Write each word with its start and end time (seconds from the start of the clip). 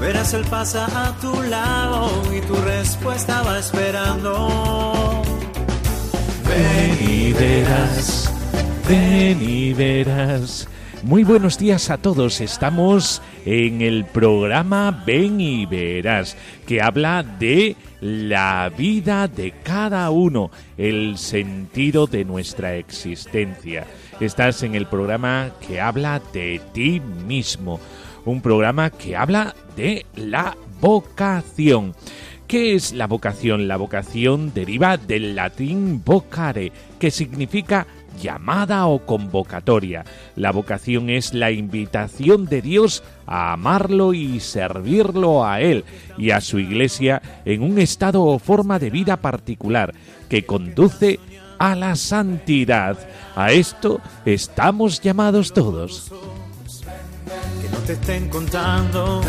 verás 0.00 0.34
él 0.34 0.44
pasa 0.50 0.86
a 1.08 1.12
tu 1.18 1.42
lado 1.42 2.22
y 2.34 2.40
tu 2.40 2.54
respuesta 2.56 3.42
va 3.42 3.58
esperando. 3.58 5.22
Ven 6.48 6.98
y 7.08 7.32
verás, 7.32 8.32
ven 8.88 9.38
y 9.40 9.72
verás. 9.74 10.68
Muy 11.02 11.24
buenos 11.24 11.56
días 11.56 11.88
a 11.88 11.96
todos. 11.96 12.42
Estamos 12.42 13.22
en 13.46 13.80
el 13.80 14.04
programa 14.04 15.02
Ven 15.06 15.40
y 15.40 15.64
Verás, 15.64 16.36
que 16.66 16.82
habla 16.82 17.22
de 17.22 17.74
la 18.02 18.70
vida 18.76 19.26
de 19.26 19.54
cada 19.62 20.10
uno, 20.10 20.50
el 20.76 21.16
sentido 21.16 22.06
de 22.06 22.26
nuestra 22.26 22.74
existencia. 22.74 23.86
Estás 24.20 24.62
en 24.62 24.74
el 24.74 24.86
programa 24.86 25.52
que 25.66 25.80
habla 25.80 26.20
de 26.34 26.60
ti 26.74 27.00
mismo, 27.00 27.80
un 28.24 28.40
programa 28.40 28.90
que 28.90 29.16
habla 29.16 29.54
de 29.76 30.06
la 30.16 30.56
vocación. 30.80 31.94
¿Qué 32.46 32.74
es 32.74 32.92
la 32.92 33.06
vocación? 33.06 33.68
La 33.68 33.76
vocación 33.76 34.52
deriva 34.52 34.96
del 34.96 35.36
latín 35.36 36.02
vocare, 36.04 36.72
que 36.98 37.12
significa 37.12 37.86
llamada 38.20 38.86
o 38.86 39.06
convocatoria. 39.06 40.04
La 40.36 40.50
vocación 40.50 41.10
es 41.10 41.32
la 41.32 41.50
invitación 41.52 42.46
de 42.46 42.60
Dios 42.60 43.04
a 43.26 43.52
amarlo 43.52 44.14
y 44.14 44.40
servirlo 44.40 45.44
a 45.44 45.60
Él 45.60 45.84
y 46.18 46.30
a 46.30 46.40
su 46.40 46.58
iglesia 46.58 47.22
en 47.44 47.62
un 47.62 47.78
estado 47.78 48.24
o 48.24 48.38
forma 48.38 48.78
de 48.78 48.90
vida 48.90 49.16
particular 49.16 49.94
que 50.28 50.44
conduce 50.44 51.20
a 51.58 51.76
la 51.76 51.94
santidad. 51.94 52.98
A 53.36 53.52
esto 53.52 54.00
estamos 54.24 55.00
llamados 55.00 55.52
todos. 55.52 56.10
Te 57.86 57.94
estén 57.94 58.28
contando, 58.28 59.20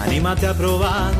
anímate 0.00 0.46
a 0.46 0.54
probar. 0.54 1.12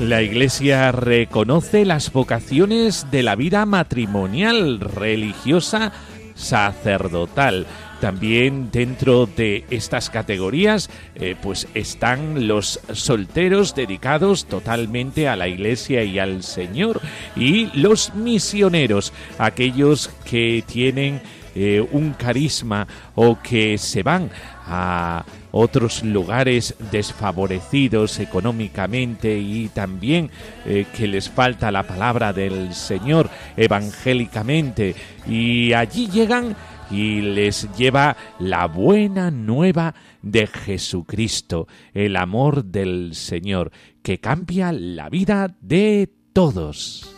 La 0.00 0.22
Iglesia 0.22 0.92
reconoce 0.92 1.84
las 1.84 2.12
vocaciones 2.12 3.06
de 3.10 3.22
la 3.22 3.34
vida 3.34 3.64
matrimonial, 3.66 4.80
religiosa, 4.80 5.92
sacerdotal. 6.34 7.66
También 8.00 8.70
dentro 8.70 9.26
de 9.26 9.64
estas 9.70 10.10
categorías, 10.10 10.90
eh, 11.14 11.34
pues 11.40 11.66
están 11.74 12.46
los 12.46 12.80
solteros 12.92 13.74
dedicados 13.74 14.44
totalmente 14.44 15.28
a 15.28 15.36
la 15.36 15.48
Iglesia 15.48 16.04
y 16.04 16.18
al 16.18 16.42
Señor 16.42 17.00
y 17.34 17.66
los 17.78 18.14
misioneros, 18.14 19.12
aquellos 19.38 20.10
que 20.24 20.62
tienen 20.66 21.20
eh, 21.54 21.80
un 21.90 22.12
carisma 22.12 22.86
o 23.14 23.38
que 23.42 23.78
se 23.78 24.02
van 24.02 24.30
a 24.66 25.24
otros 25.52 26.02
lugares 26.02 26.74
desfavorecidos 26.92 28.18
económicamente 28.18 29.38
y 29.38 29.68
también 29.68 30.30
eh, 30.66 30.84
que 30.94 31.06
les 31.06 31.30
falta 31.30 31.72
la 31.72 31.84
palabra 31.84 32.34
del 32.34 32.74
Señor 32.74 33.30
evangélicamente. 33.56 34.94
Y 35.26 35.72
allí 35.72 36.08
llegan 36.08 36.54
y 36.90 37.20
les 37.20 37.68
lleva 37.76 38.16
la 38.38 38.66
buena 38.66 39.30
nueva 39.30 39.94
de 40.22 40.46
Jesucristo, 40.46 41.66
el 41.94 42.16
amor 42.16 42.64
del 42.64 43.14
Señor, 43.14 43.72
que 44.02 44.20
cambia 44.20 44.72
la 44.72 45.08
vida 45.08 45.56
de 45.60 46.12
todos. 46.32 47.15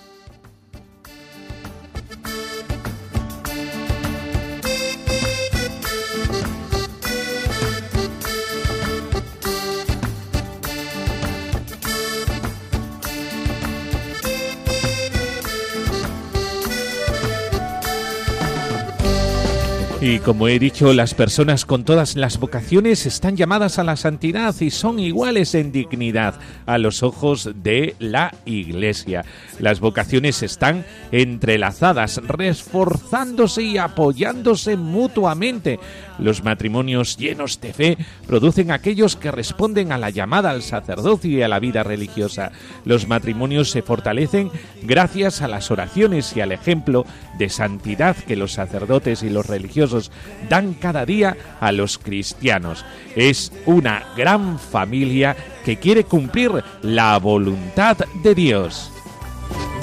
Y 20.10 20.20
como 20.20 20.48
he 20.48 20.58
dicho, 20.58 20.94
las 20.94 21.12
personas 21.12 21.66
con 21.66 21.84
todas 21.84 22.16
las 22.16 22.40
vocaciones 22.40 23.04
están 23.04 23.36
llamadas 23.36 23.78
a 23.78 23.84
la 23.84 23.94
santidad 23.94 24.58
y 24.58 24.70
son 24.70 25.00
iguales 25.00 25.54
en 25.54 25.70
dignidad 25.70 26.40
a 26.64 26.78
los 26.78 27.02
ojos 27.02 27.50
de 27.56 27.94
la 27.98 28.34
Iglesia. 28.46 29.26
Las 29.58 29.80
vocaciones 29.80 30.42
están 30.42 30.84
entrelazadas, 31.12 32.20
reforzándose 32.24 33.62
y 33.62 33.78
apoyándose 33.78 34.76
mutuamente. 34.76 35.80
Los 36.18 36.42
matrimonios 36.42 37.16
llenos 37.16 37.60
de 37.60 37.72
fe 37.72 37.98
producen 38.26 38.70
aquellos 38.70 39.16
que 39.16 39.30
responden 39.30 39.92
a 39.92 39.98
la 39.98 40.10
llamada 40.10 40.50
al 40.50 40.62
sacerdocio 40.62 41.30
y 41.30 41.42
a 41.42 41.48
la 41.48 41.60
vida 41.60 41.82
religiosa. 41.82 42.52
Los 42.84 43.06
matrimonios 43.06 43.70
se 43.70 43.82
fortalecen 43.82 44.50
gracias 44.82 45.42
a 45.42 45.48
las 45.48 45.70
oraciones 45.70 46.36
y 46.36 46.40
al 46.40 46.52
ejemplo 46.52 47.04
de 47.38 47.48
santidad 47.48 48.16
que 48.16 48.36
los 48.36 48.52
sacerdotes 48.52 49.22
y 49.22 49.30
los 49.30 49.46
religiosos 49.46 50.10
dan 50.48 50.74
cada 50.74 51.06
día 51.06 51.36
a 51.60 51.72
los 51.72 51.98
cristianos. 51.98 52.84
Es 53.14 53.52
una 53.66 54.04
gran 54.16 54.58
familia 54.58 55.36
que 55.64 55.76
quiere 55.76 56.04
cumplir 56.04 56.50
la 56.82 57.18
voluntad 57.18 57.96
de 58.22 58.34
Dios. 58.34 58.90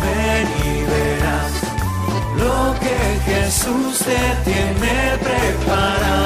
Ven 0.01 0.47
y 0.65 0.83
verás 0.83 1.53
lo 2.37 2.75
que 2.79 2.97
Jesús 3.25 3.99
te 3.99 4.21
tiene 4.49 5.17
preparado. 5.19 6.25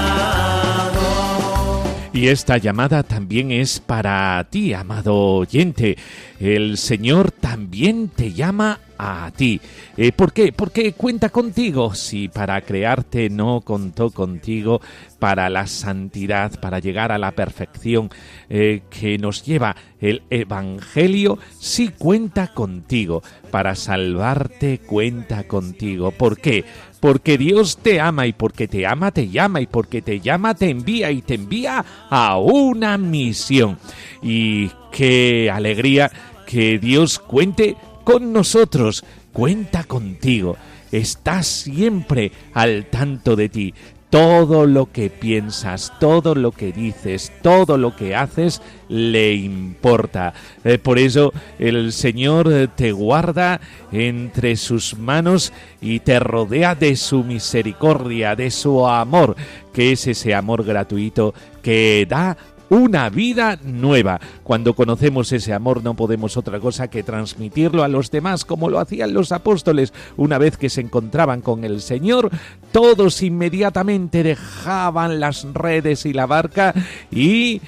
Y 2.11 2.27
esta 2.27 2.57
llamada 2.57 3.03
también 3.03 3.51
es 3.51 3.79
para 3.79 4.45
ti, 4.49 4.73
amado 4.73 5.15
oyente. 5.15 5.97
El 6.39 6.77
Señor 6.77 7.31
también 7.31 8.07
te 8.07 8.31
llama 8.31 8.79
a 8.97 9.31
ti. 9.35 9.59
Eh, 9.97 10.13
¿Por 10.13 10.31
qué? 10.31 10.53
Porque 10.53 10.93
cuenta 10.93 11.29
contigo. 11.29 11.93
Si 11.93 12.29
para 12.29 12.61
crearte 12.61 13.29
no 13.29 13.61
contó 13.61 14.11
contigo, 14.11 14.79
para 15.19 15.49
la 15.49 15.67
santidad, 15.67 16.57
para 16.59 16.79
llegar 16.79 17.11
a 17.11 17.17
la 17.17 17.31
perfección 17.31 18.09
eh, 18.49 18.83
que 18.89 19.17
nos 19.17 19.43
lleva 19.43 19.75
el 19.99 20.21
Evangelio, 20.29 21.39
sí 21.59 21.89
cuenta 21.97 22.53
contigo. 22.53 23.21
Para 23.51 23.75
salvarte 23.75 24.79
cuenta 24.79 25.43
contigo. 25.45 26.11
¿Por 26.11 26.37
qué? 26.37 26.63
Porque 27.01 27.37
Dios 27.37 27.77
te 27.77 27.99
ama 27.99 28.27
y 28.27 28.33
porque 28.33 28.67
te 28.67 28.85
ama 28.85 29.11
te 29.11 29.29
llama 29.29 29.61
y 29.61 29.67
porque 29.67 30.01
te 30.01 30.19
llama 30.19 30.53
te 30.53 30.69
envía 30.69 31.11
y 31.11 31.21
te 31.21 31.35
envía 31.35 31.85
a 32.09 32.37
una 32.37 32.97
misión. 32.97 33.77
Y 34.21 34.69
qué 34.91 35.49
alegría 35.49 36.11
que 36.49 36.79
Dios 36.79 37.19
cuente 37.19 37.75
con 38.03 38.33
nosotros, 38.33 39.05
cuenta 39.31 39.83
contigo, 39.83 40.57
está 40.91 41.43
siempre 41.43 42.31
al 42.55 42.87
tanto 42.87 43.35
de 43.35 43.49
ti. 43.49 43.75
Todo 44.09 44.65
lo 44.65 44.91
que 44.91 45.11
piensas, 45.11 45.93
todo 45.99 46.33
lo 46.33 46.51
que 46.51 46.71
dices, 46.71 47.31
todo 47.43 47.77
lo 47.77 47.95
que 47.95 48.15
haces 48.15 48.63
le 48.87 49.35
importa. 49.35 50.33
Eh, 50.63 50.79
por 50.79 50.97
eso 50.97 51.31
el 51.59 51.93
Señor 51.93 52.71
te 52.75 52.93
guarda 52.93 53.61
entre 53.91 54.55
sus 54.55 54.97
manos 54.97 55.53
y 55.79 55.99
te 55.99 56.19
rodea 56.19 56.73
de 56.73 56.95
su 56.95 57.23
misericordia, 57.23 58.35
de 58.35 58.49
su 58.49 58.87
amor, 58.87 59.35
que 59.71 59.91
es 59.91 60.07
ese 60.07 60.33
amor 60.33 60.63
gratuito 60.63 61.35
que 61.61 62.07
da 62.09 62.35
una 62.69 63.09
vida 63.09 63.59
nueva. 63.63 64.19
Cuando 64.43 64.73
conocemos 64.73 65.31
ese 65.31 65.53
amor 65.53 65.83
no 65.83 65.95
podemos 65.95 66.37
otra 66.37 66.59
cosa 66.59 66.89
que 66.89 67.03
transmitirlo 67.03 67.83
a 67.83 67.87
los 67.87 68.11
demás 68.11 68.45
como 68.45 68.69
lo 68.69 68.79
hacían 68.79 69.13
los 69.13 69.31
apóstoles. 69.31 69.93
Una 70.17 70.37
vez 70.37 70.57
que 70.57 70.69
se 70.69 70.81
encontraban 70.81 71.41
con 71.41 71.63
el 71.63 71.81
Señor, 71.81 72.29
todos 72.71 73.21
inmediatamente 73.21 74.23
dejaban 74.23 75.19
las 75.19 75.45
redes 75.53 76.05
y 76.05 76.13
la 76.13 76.25
barca 76.25 76.73
y 77.11 77.61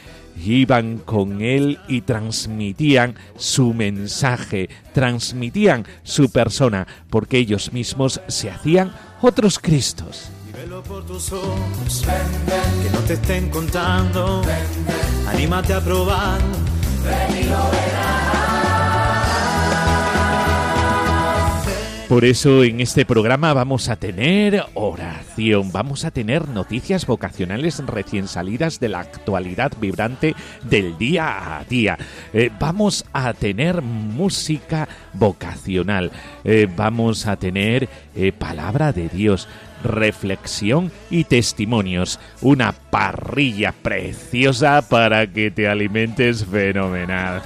iban 0.46 0.98
con 0.98 1.42
él 1.42 1.80
y 1.88 2.02
transmitían 2.02 3.16
su 3.36 3.74
mensaje, 3.74 4.70
transmitían 4.94 5.86
su 6.04 6.32
persona, 6.32 6.88
porque 7.10 7.38
ellos 7.38 7.74
mismos 7.74 8.22
se 8.28 8.50
hacían 8.50 8.92
otros 9.22 9.60
Cristos. 9.60 10.32
Por 10.70 11.04
que 11.06 12.90
no 12.94 13.00
te 13.08 13.14
estén 13.14 13.50
contando, 13.50 14.42
anímate 15.28 15.74
a 15.74 15.82
probar. 15.82 16.40
Por 22.08 22.26
eso 22.26 22.66
en 22.66 22.82
este 22.82 23.06
programa 23.06 23.54
vamos 23.54 23.88
a 23.88 23.96
tener 23.96 24.66
oración, 24.74 25.72
vamos 25.72 26.04
a 26.04 26.12
tener 26.12 26.50
noticias 26.50 27.06
vocacionales 27.06 27.80
recién 27.88 28.28
salidas 28.28 28.82
de 28.82 28.90
la 28.90 29.00
actualidad 29.00 29.72
vibrante 29.80 30.36
del 30.64 30.98
día 30.98 31.58
a 31.58 31.64
día. 31.64 31.98
Eh, 32.34 32.52
vamos 32.60 33.06
a 33.14 33.34
tener 33.34 33.82
música 33.82 34.90
vocacional, 35.14 36.12
eh, 36.44 36.68
vamos 36.76 37.28
a 37.28 37.38
tener 37.38 37.88
eh, 38.14 38.34
palabra 38.34 38.92
de 38.92 39.08
Dios, 39.08 39.48
reflexión 39.84 40.92
y 41.10 41.24
testimonios. 41.26 42.20
Una 42.42 42.72
parrilla 42.72 43.72
preciosa 43.72 44.82
para 44.82 45.28
que 45.28 45.52
te 45.52 45.68
alimentes 45.68 46.46
fenomenal. 46.46 47.42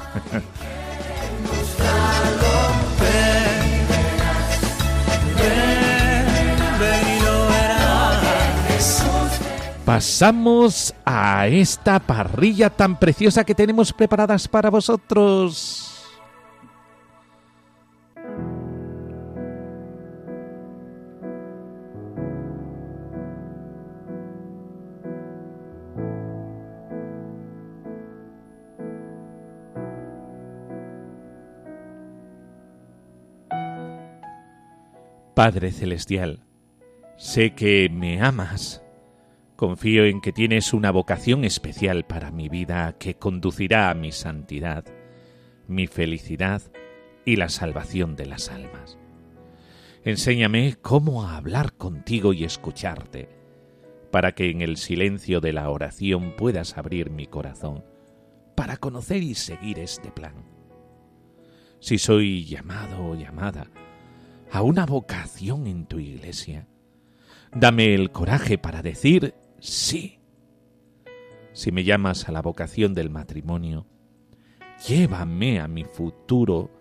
pasamos 9.95 10.93
a 11.05 11.47
esta 11.47 11.99
parrilla 11.99 12.69
tan 12.69 12.99
preciosa 12.99 13.45
que 13.45 13.55
tenemos 13.55 13.93
preparadas 13.93 14.45
para 14.45 14.69
vosotros. 14.69 15.94
Padre 35.35 35.73
Celestial, 35.73 36.45
sé 37.17 37.55
que 37.55 37.89
me 37.89 38.21
amas 38.21 38.81
Confío 39.57 40.05
en 40.05 40.21
que 40.21 40.31
tienes 40.31 40.73
una 40.73 40.91
vocación 40.91 41.43
especial 41.43 42.05
para 42.05 42.31
mi 42.31 42.47
vida 42.47 42.97
que 42.97 43.15
conducirá 43.15 43.89
a 43.89 43.93
mi 43.93 44.13
santidad, 44.13 44.85
mi 45.67 45.87
felicidad 45.87 46.61
y 47.25 47.35
la 47.35 47.49
salvación 47.49 48.15
de 48.15 48.27
las 48.27 48.49
almas. 48.49 48.97
Enséñame 50.05 50.75
cómo 50.81 51.27
hablar 51.27 51.73
contigo 51.73 52.31
y 52.31 52.45
escucharte, 52.45 53.27
para 54.11 54.35
que 54.35 54.49
en 54.49 54.61
el 54.61 54.77
silencio 54.77 55.41
de 55.41 55.51
la 55.51 55.69
oración 55.69 56.33
puedas 56.38 56.77
abrir 56.77 57.09
mi 57.09 57.27
corazón, 57.27 57.83
para 58.55 58.77
conocer 58.77 59.21
y 59.21 59.35
seguir 59.35 59.79
este 59.79 60.11
plan. 60.11 60.45
Si 61.79 61.97
soy 61.97 62.45
llamado 62.45 63.05
o 63.05 63.15
llamada 63.15 63.69
a 64.55 64.61
una 64.61 64.85
vocación 64.85 65.67
en 65.67 65.85
tu 65.85 65.99
iglesia, 65.99 66.65
dame 67.53 67.93
el 67.93 68.11
coraje 68.11 68.57
para 68.57 68.81
decir 68.81 69.35
sí. 69.59 70.21
Si 71.51 71.73
me 71.73 71.83
llamas 71.83 72.29
a 72.29 72.31
la 72.31 72.41
vocación 72.41 72.93
del 72.93 73.09
matrimonio, 73.09 73.85
llévame 74.87 75.59
a 75.59 75.67
mi 75.67 75.83
futuro 75.83 76.71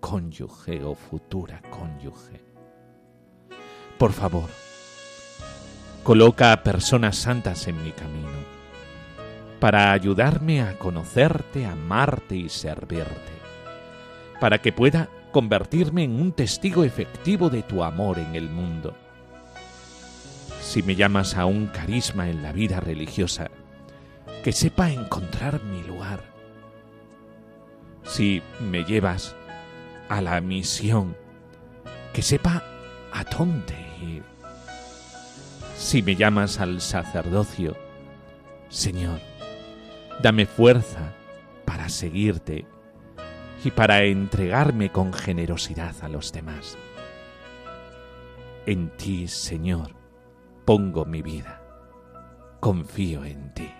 cónyuge 0.00 0.82
o 0.82 0.96
futura 0.96 1.62
cónyuge. 1.70 2.42
Por 3.96 4.12
favor, 4.12 4.50
coloca 6.02 6.52
a 6.52 6.64
personas 6.64 7.16
santas 7.16 7.68
en 7.68 7.80
mi 7.80 7.92
camino 7.92 8.40
para 9.60 9.92
ayudarme 9.92 10.62
a 10.62 10.76
conocerte, 10.80 11.64
amarte 11.64 12.34
y 12.34 12.48
servirte, 12.48 13.32
para 14.40 14.58
que 14.60 14.72
pueda 14.72 15.08
convertirme 15.30 16.04
en 16.04 16.20
un 16.20 16.32
testigo 16.32 16.84
efectivo 16.84 17.50
de 17.50 17.62
tu 17.62 17.82
amor 17.82 18.18
en 18.18 18.34
el 18.34 18.48
mundo 18.48 18.94
si 20.70 20.84
me 20.84 20.94
llamas 20.94 21.36
a 21.36 21.46
un 21.46 21.66
carisma 21.66 22.28
en 22.28 22.44
la 22.44 22.52
vida 22.52 22.78
religiosa, 22.78 23.50
que 24.44 24.52
sepa 24.52 24.92
encontrar 24.92 25.60
mi 25.64 25.82
lugar. 25.82 26.22
Si 28.04 28.40
me 28.60 28.84
llevas 28.84 29.34
a 30.08 30.20
la 30.20 30.40
misión, 30.40 31.16
que 32.12 32.22
sepa 32.22 32.62
a 33.12 33.24
dónde 33.24 33.74
ir. 34.00 34.22
Si 35.76 36.02
me 36.02 36.14
llamas 36.14 36.60
al 36.60 36.80
sacerdocio, 36.80 37.76
Señor, 38.68 39.18
dame 40.22 40.46
fuerza 40.46 41.14
para 41.64 41.88
seguirte 41.88 42.64
y 43.64 43.70
para 43.70 44.04
entregarme 44.04 44.90
con 44.90 45.12
generosidad 45.12 45.94
a 46.02 46.08
los 46.08 46.32
demás. 46.32 46.78
En 48.66 48.90
ti, 48.96 49.28
Señor, 49.28 49.94
pongo 50.64 51.04
mi 51.04 51.22
vida. 51.22 51.62
Confío 52.60 53.24
en 53.24 53.52
ti. 53.54 53.70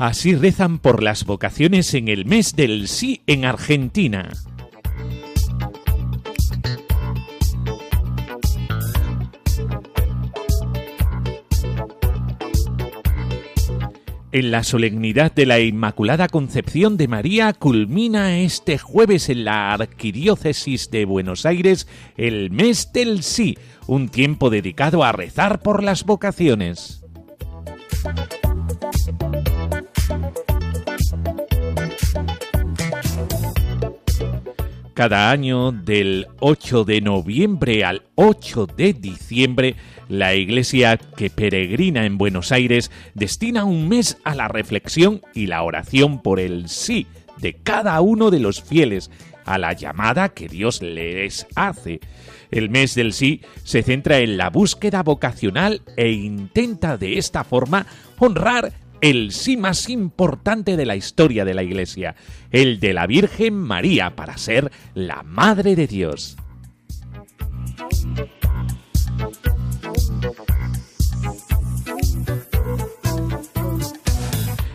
Así 0.00 0.34
rezan 0.34 0.78
por 0.78 1.02
las 1.02 1.26
vocaciones 1.26 1.92
en 1.92 2.08
el 2.08 2.24
mes 2.24 2.56
del 2.56 2.88
sí 2.88 3.20
en 3.26 3.44
Argentina. 3.44 4.30
En 14.32 14.50
la 14.50 14.64
solemnidad 14.64 15.34
de 15.34 15.44
la 15.44 15.60
Inmaculada 15.60 16.28
Concepción 16.28 16.96
de 16.96 17.06
María 17.06 17.52
culmina 17.52 18.38
este 18.38 18.78
jueves 18.78 19.28
en 19.28 19.44
la 19.44 19.74
Arquidiócesis 19.74 20.90
de 20.90 21.04
Buenos 21.04 21.44
Aires 21.44 21.86
el 22.16 22.50
mes 22.50 22.90
del 22.94 23.22
sí, 23.22 23.58
un 23.86 24.08
tiempo 24.08 24.48
dedicado 24.48 25.04
a 25.04 25.12
rezar 25.12 25.60
por 25.60 25.82
las 25.82 26.04
vocaciones. 26.04 26.99
Cada 35.00 35.30
año, 35.30 35.72
del 35.72 36.26
8 36.40 36.84
de 36.84 37.00
noviembre 37.00 37.86
al 37.86 38.02
8 38.16 38.66
de 38.66 38.92
diciembre, 38.92 39.74
la 40.10 40.34
iglesia 40.34 40.98
que 40.98 41.30
peregrina 41.30 42.04
en 42.04 42.18
Buenos 42.18 42.52
Aires 42.52 42.90
destina 43.14 43.64
un 43.64 43.88
mes 43.88 44.18
a 44.24 44.34
la 44.34 44.46
reflexión 44.46 45.22
y 45.32 45.46
la 45.46 45.62
oración 45.62 46.20
por 46.20 46.38
el 46.38 46.68
sí 46.68 47.06
de 47.38 47.54
cada 47.54 47.98
uno 48.02 48.30
de 48.30 48.40
los 48.40 48.62
fieles 48.62 49.10
a 49.46 49.56
la 49.56 49.72
llamada 49.72 50.34
que 50.34 50.48
Dios 50.48 50.82
les 50.82 51.46
hace. 51.54 52.00
El 52.50 52.68
mes 52.68 52.94
del 52.94 53.14
sí 53.14 53.40
se 53.64 53.82
centra 53.82 54.18
en 54.18 54.36
la 54.36 54.50
búsqueda 54.50 55.02
vocacional 55.02 55.80
e 55.96 56.10
intenta 56.10 56.98
de 56.98 57.16
esta 57.16 57.42
forma 57.42 57.86
honrar 58.18 58.74
el 59.00 59.32
sí 59.32 59.56
más 59.56 59.88
importante 59.88 60.76
de 60.76 60.86
la 60.86 60.96
historia 60.96 61.44
de 61.44 61.54
la 61.54 61.62
Iglesia, 61.62 62.16
el 62.50 62.80
de 62.80 62.92
la 62.92 63.06
Virgen 63.06 63.54
María 63.54 64.16
para 64.16 64.36
ser 64.36 64.70
la 64.94 65.22
Madre 65.22 65.76
de 65.76 65.86
Dios. 65.86 66.36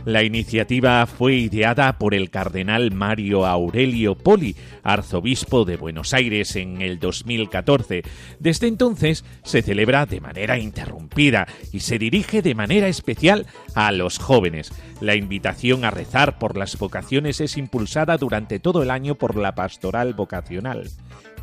La 0.06 0.22
iniciativa 0.22 1.04
fue 1.08 1.34
ideada 1.34 1.98
por 1.98 2.14
el 2.14 2.30
cardenal 2.30 2.92
Mario 2.92 3.48
Aurelio 3.48 4.14
Poli, 4.16 4.56
arzobispo 4.84 5.66
de 5.66 5.78
Buenos 5.78 6.14
Aires 6.14 6.56
en 6.56 6.84
el 6.84 7.00
2014. 7.00 8.04
Desde 8.40 8.68
entonces 8.68 9.26
se 9.44 9.64
celebra 9.64 10.06
de 10.06 10.22
manera 10.22 10.60
interrumpida 10.60 11.48
y 11.74 11.80
se 11.80 11.98
dirige 11.98 12.44
de 12.44 12.54
manera 12.54 12.88
especial 12.88 13.48
a 13.74 13.92
los 13.92 14.20
jóvenes. 14.20 14.72
La 15.02 15.16
invitación 15.16 15.84
a 15.84 15.90
rezar 15.90 16.38
por 16.38 16.56
las 16.56 16.78
vocaciones 16.78 17.42
es 17.42 17.58
impulsada 17.58 18.18
durante 18.18 18.60
todo 18.60 18.84
el 18.84 18.92
año 18.92 19.16
por 19.16 19.36
la 19.36 19.56
pastoral 19.56 20.14
vocacional, 20.14 20.88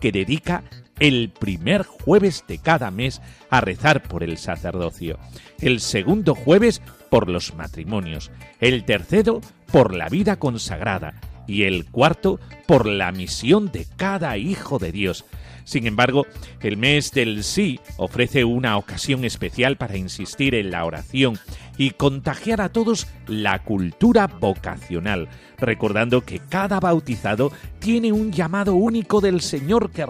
que 0.00 0.12
dedica 0.12 0.62
el 0.98 1.30
primer 1.30 1.84
jueves 1.84 2.44
de 2.46 2.58
cada 2.58 2.90
mes 2.90 3.20
a 3.50 3.60
rezar 3.60 4.02
por 4.02 4.22
el 4.22 4.38
sacerdocio, 4.38 5.18
el 5.60 5.80
segundo 5.80 6.34
jueves 6.34 6.82
por 7.10 7.28
los 7.28 7.54
matrimonios, 7.54 8.30
el 8.60 8.84
tercero 8.84 9.40
por 9.70 9.94
la 9.94 10.08
vida 10.08 10.36
consagrada. 10.36 11.14
Y 11.44 11.64
el 11.64 11.86
cuarto 11.86 12.38
por 12.66 12.86
la 12.86 13.10
misión 13.10 13.72
de 13.72 13.84
cada 13.96 14.38
hijo 14.38 14.78
de 14.78 14.92
Dios. 14.92 15.24
Sin 15.64 15.86
embargo, 15.86 16.24
el 16.60 16.76
mes 16.76 17.10
del 17.10 17.42
sí 17.42 17.80
ofrece 17.96 18.44
una 18.44 18.76
ocasión 18.76 19.24
especial 19.24 19.76
para 19.76 19.96
insistir 19.96 20.54
en 20.54 20.70
la 20.70 20.84
oración 20.84 21.38
y 21.82 21.90
contagiar 21.90 22.60
a 22.60 22.68
todos 22.68 23.08
la 23.26 23.64
cultura 23.64 24.28
vocacional, 24.28 25.28
recordando 25.58 26.20
que 26.20 26.38
cada 26.38 26.78
bautizado 26.78 27.50
tiene 27.80 28.12
un 28.12 28.30
llamado 28.30 28.74
único 28.74 29.20
del 29.20 29.40
Señor 29.40 29.90
que 29.90 30.06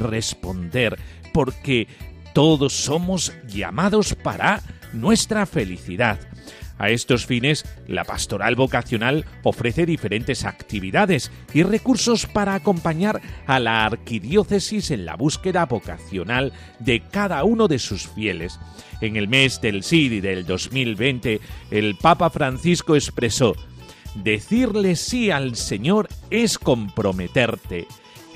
responder, 0.00 0.98
porque 1.32 1.86
todos 2.34 2.72
somos 2.72 3.32
llamados 3.46 4.16
para 4.16 4.60
nuestra 4.92 5.46
felicidad. 5.46 6.18
A 6.78 6.90
estos 6.90 7.24
fines, 7.24 7.64
la 7.88 8.04
pastoral 8.04 8.54
vocacional 8.54 9.24
ofrece 9.42 9.86
diferentes 9.86 10.44
actividades 10.44 11.30
y 11.54 11.62
recursos 11.62 12.26
para 12.26 12.54
acompañar 12.54 13.20
a 13.46 13.58
la 13.58 13.86
arquidiócesis 13.86 14.90
en 14.90 15.06
la 15.06 15.16
búsqueda 15.16 15.64
vocacional 15.64 16.52
de 16.78 17.00
cada 17.00 17.44
uno 17.44 17.66
de 17.66 17.78
sus 17.78 18.08
fieles. 18.08 18.60
En 19.00 19.16
el 19.16 19.28
mes 19.28 19.60
del 19.60 19.82
SID 19.82 20.22
del 20.22 20.44
2020, 20.44 21.40
el 21.70 21.96
Papa 21.96 22.28
Francisco 22.30 22.94
expresó, 22.94 23.56
Decirle 24.16 24.96
sí 24.96 25.30
al 25.30 25.56
Señor 25.56 26.08
es 26.30 26.58
comprometerte 26.58 27.86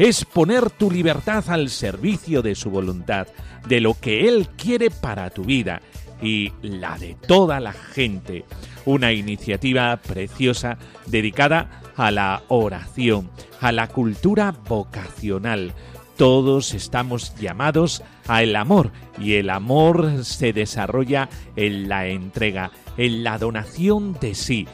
es 0.00 0.24
poner 0.24 0.70
tu 0.70 0.90
libertad 0.90 1.44
al 1.48 1.68
servicio 1.68 2.40
de 2.40 2.54
su 2.54 2.70
voluntad, 2.70 3.28
de 3.68 3.82
lo 3.82 3.92
que 3.92 4.28
Él 4.28 4.48
quiere 4.56 4.90
para 4.90 5.28
tu 5.28 5.44
vida 5.44 5.82
y 6.22 6.52
la 6.62 6.98
de 6.98 7.16
toda 7.26 7.60
la 7.60 7.72
gente. 7.72 8.44
Una 8.84 9.12
iniciativa 9.12 9.96
preciosa 9.96 10.78
dedicada 11.06 11.82
a 11.96 12.10
la 12.10 12.42
oración, 12.48 13.30
a 13.60 13.72
la 13.72 13.88
cultura 13.88 14.54
vocacional. 14.68 15.74
Todos 16.16 16.74
estamos 16.74 17.34
llamados 17.36 18.02
al 18.26 18.54
amor 18.56 18.90
y 19.18 19.34
el 19.34 19.50
amor 19.50 20.24
se 20.24 20.52
desarrolla 20.52 21.28
en 21.56 21.88
la 21.88 22.06
entrega, 22.06 22.70
en 22.96 23.24
la 23.24 23.38
donación 23.38 24.16
de 24.20 24.34
sí. 24.34 24.66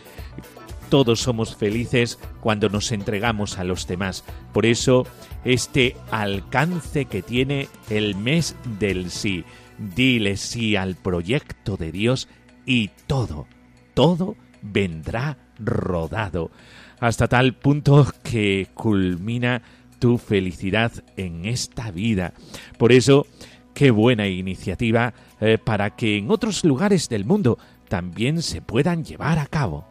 Todos 0.88 1.21
somos 1.21 1.57
felices 1.57 2.19
cuando 2.41 2.69
nos 2.69 2.93
entregamos 2.93 3.59
a 3.59 3.65
los 3.65 3.87
demás. 3.88 4.25
Por 4.53 4.67
eso, 4.67 5.05
este 5.45 5.97
alcance 6.11 7.07
que 7.07 7.23
tiene 7.23 7.69
el 7.91 8.15
mes 8.15 8.57
del 8.79 9.11
sí. 9.11 9.45
Dile 9.78 10.37
sí 10.37 10.76
al 10.76 10.95
proyecto 10.97 11.76
de 11.76 11.92
Dios 11.92 12.28
y 12.64 12.90
todo, 13.06 13.47
todo 13.95 14.37
vendrá 14.62 15.38
rodado. 15.59 16.50
Hasta 16.99 17.28
tal 17.28 17.54
punto 17.54 18.06
que 18.23 18.68
culmina 18.75 19.62
tu 19.99 20.18
felicidad 20.18 20.92
en 21.16 21.45
esta 21.45 21.90
vida. 21.90 22.33
Por 22.78 22.92
eso, 22.92 23.26
qué 23.75 23.90
buena 23.90 24.26
iniciativa 24.28 25.14
eh, 25.40 25.59
para 25.59 25.97
que 25.97 26.16
en 26.16 26.30
otros 26.30 26.64
lugares 26.64 27.09
del 27.09 27.25
mundo 27.25 27.59
también 27.88 28.42
se 28.42 28.61
puedan 28.62 29.04
llevar 29.04 29.38
a 29.38 29.47
cabo. 29.47 29.87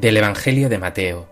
Del 0.00 0.16
Evangelio 0.16 0.68
de 0.68 0.78
Mateo. 0.78 1.26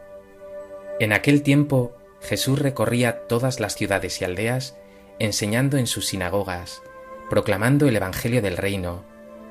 En 0.98 1.12
aquel 1.12 1.44
tiempo 1.44 1.94
Jesús 2.20 2.58
recorría 2.58 3.28
todas 3.28 3.60
las 3.60 3.76
ciudades 3.76 4.20
y 4.20 4.24
aldeas, 4.24 4.76
enseñando 5.20 5.76
en 5.76 5.86
sus 5.86 6.06
sinagogas, 6.06 6.82
proclamando 7.30 7.86
el 7.86 7.94
Evangelio 7.94 8.42
del 8.42 8.56
reino 8.56 9.04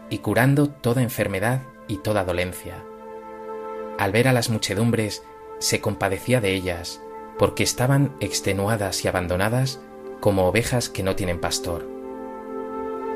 y 0.10 0.18
curando 0.18 0.68
toda 0.68 1.02
enfermedad 1.02 1.62
y 1.88 2.00
toda 2.00 2.26
dolencia. 2.26 2.84
Al 3.98 4.12
ver 4.12 4.28
a 4.28 4.34
las 4.34 4.50
muchedumbres, 4.50 5.24
se 5.60 5.80
compadecía 5.80 6.42
de 6.42 6.54
ellas, 6.54 7.00
porque 7.40 7.64
estaban 7.64 8.14
extenuadas 8.20 9.06
y 9.06 9.08
abandonadas 9.08 9.80
como 10.20 10.46
ovejas 10.46 10.90
que 10.90 11.04
no 11.04 11.16
tienen 11.16 11.40
pastor. 11.40 11.88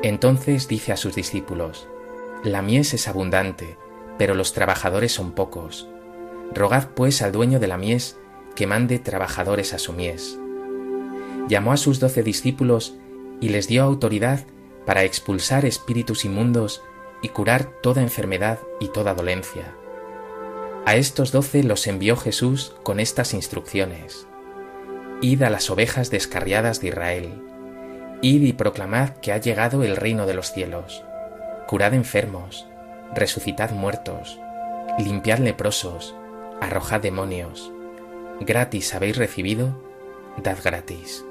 Entonces 0.02 0.66
dice 0.66 0.92
a 0.92 0.96
sus 0.96 1.14
discípulos, 1.14 1.86
La 2.42 2.62
mies 2.62 2.94
es 2.94 3.06
abundante, 3.06 3.76
pero 4.20 4.34
los 4.34 4.52
trabajadores 4.52 5.12
son 5.12 5.32
pocos. 5.32 5.88
Rogad 6.52 6.88
pues 6.88 7.22
al 7.22 7.32
dueño 7.32 7.58
de 7.58 7.68
la 7.68 7.78
mies 7.78 8.18
que 8.54 8.66
mande 8.66 8.98
trabajadores 8.98 9.72
a 9.72 9.78
su 9.78 9.94
mies. 9.94 10.38
Llamó 11.48 11.72
a 11.72 11.78
sus 11.78 12.00
doce 12.00 12.22
discípulos 12.22 12.98
y 13.40 13.48
les 13.48 13.66
dio 13.66 13.82
autoridad 13.82 14.40
para 14.84 15.04
expulsar 15.04 15.64
espíritus 15.64 16.26
inmundos 16.26 16.82
y 17.22 17.30
curar 17.30 17.80
toda 17.80 18.02
enfermedad 18.02 18.58
y 18.78 18.88
toda 18.88 19.14
dolencia. 19.14 19.74
A 20.84 20.96
estos 20.96 21.32
doce 21.32 21.62
los 21.62 21.86
envió 21.86 22.14
Jesús 22.14 22.74
con 22.82 23.00
estas 23.00 23.32
instrucciones. 23.32 24.26
Id 25.22 25.44
a 25.44 25.48
las 25.48 25.70
ovejas 25.70 26.10
descarriadas 26.10 26.82
de 26.82 26.88
Israel. 26.88 27.42
Id 28.20 28.42
y 28.42 28.52
proclamad 28.52 29.16
que 29.22 29.32
ha 29.32 29.38
llegado 29.38 29.82
el 29.82 29.96
reino 29.96 30.26
de 30.26 30.34
los 30.34 30.52
cielos. 30.52 31.02
Curad 31.66 31.94
enfermos, 31.94 32.69
resucitad 33.14 33.70
muertos, 33.70 34.38
limpiad 34.98 35.38
leprosos, 35.38 36.14
arrojad 36.60 37.00
demonios. 37.00 37.72
Gratis 38.40 38.94
habéis 38.94 39.16
recibido, 39.16 39.82
dad 40.42 40.58
gratis. 40.62 41.24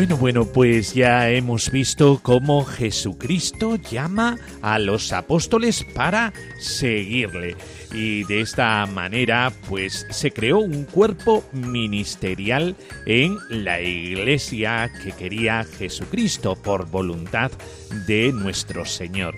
Bueno, 0.00 0.16
bueno, 0.16 0.46
pues 0.46 0.94
ya 0.94 1.28
hemos 1.28 1.70
visto 1.70 2.20
cómo 2.22 2.64
Jesucristo 2.64 3.76
llama 3.76 4.38
a 4.62 4.78
los 4.78 5.12
apóstoles 5.12 5.84
para 5.94 6.32
seguirle. 6.58 7.54
Y 7.92 8.24
de 8.24 8.40
esta 8.40 8.86
manera, 8.86 9.52
pues 9.68 10.06
se 10.08 10.30
creó 10.30 10.60
un 10.60 10.84
cuerpo 10.84 11.44
ministerial 11.52 12.76
en 13.04 13.36
la 13.50 13.82
iglesia 13.82 14.90
que 15.04 15.12
quería 15.12 15.64
Jesucristo 15.64 16.56
por 16.56 16.86
voluntad 16.86 17.52
de 18.06 18.32
nuestro 18.32 18.86
Señor. 18.86 19.34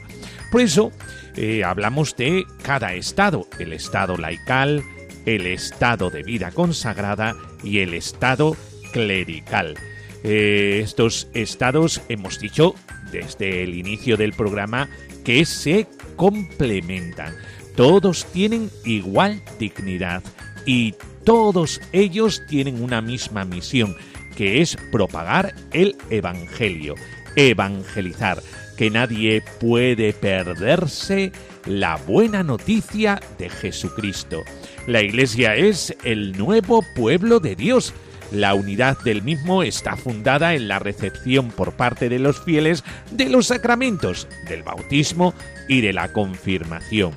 Por 0.53 0.61
eso 0.61 0.93
eh, 1.35 1.65
hablamos 1.65 2.15
de 2.15 2.45
cada 2.63 2.95
estado, 2.95 3.49
el 3.59 3.73
estado 3.73 4.17
laical, 4.17 4.85
el 5.27 5.45
estado 5.45 6.09
de 6.09 6.23
vida 6.23 6.53
consagrada 6.53 7.35
y 7.65 7.81
el 7.81 7.95
estado 7.95 8.57
clerical. 8.93 9.77
Eh, 10.25 10.81
estos 10.83 11.29
estados, 11.35 12.01
hemos 12.09 12.39
dicho 12.39 12.75
desde 13.11 13.63
el 13.63 13.75
inicio 13.75 14.17
del 14.17 14.33
programa, 14.33 14.89
que 15.25 15.45
se 15.45 15.87
complementan. 16.17 17.35
Todos 17.77 18.27
tienen 18.33 18.71
igual 18.85 19.43
dignidad 19.59 20.23
y 20.67 20.95
todos 21.25 21.81
ellos 21.93 22.43
tienen 22.49 22.83
una 22.83 23.01
misma 23.01 23.45
misión, 23.45 23.97
que 24.37 24.61
es 24.61 24.77
propagar 24.91 25.55
el 25.73 25.97
Evangelio, 26.11 26.95
evangelizar, 27.37 28.43
que 28.77 28.91
nadie 28.91 29.43
puede 29.61 30.13
perderse 30.13 31.33
la 31.67 31.97
buena 31.97 32.43
noticia 32.43 33.21
de 33.39 33.49
Jesucristo. 33.49 34.43
La 34.87 35.03
Iglesia 35.03 35.55
es 35.55 35.95
el 36.03 36.33
nuevo 36.37 36.85
pueblo 36.97 37.39
de 37.41 37.55
Dios. 37.55 37.95
La 38.33 38.55
unidad 38.55 38.99
del 39.05 39.23
mismo 39.23 39.63
está 39.63 39.97
fundada 39.97 40.55
en 40.55 40.67
la 40.67 40.79
recepción 40.79 41.51
por 41.51 41.73
parte 41.73 42.09
de 42.09 42.19
los 42.19 42.41
fieles 42.41 42.83
de 43.11 43.29
los 43.29 43.49
sacramentos, 43.49 44.27
del 44.49 44.63
bautismo 44.63 45.35
y 45.69 45.83
de 45.83 45.93
la 45.93 46.13
confirmación. 46.13 47.13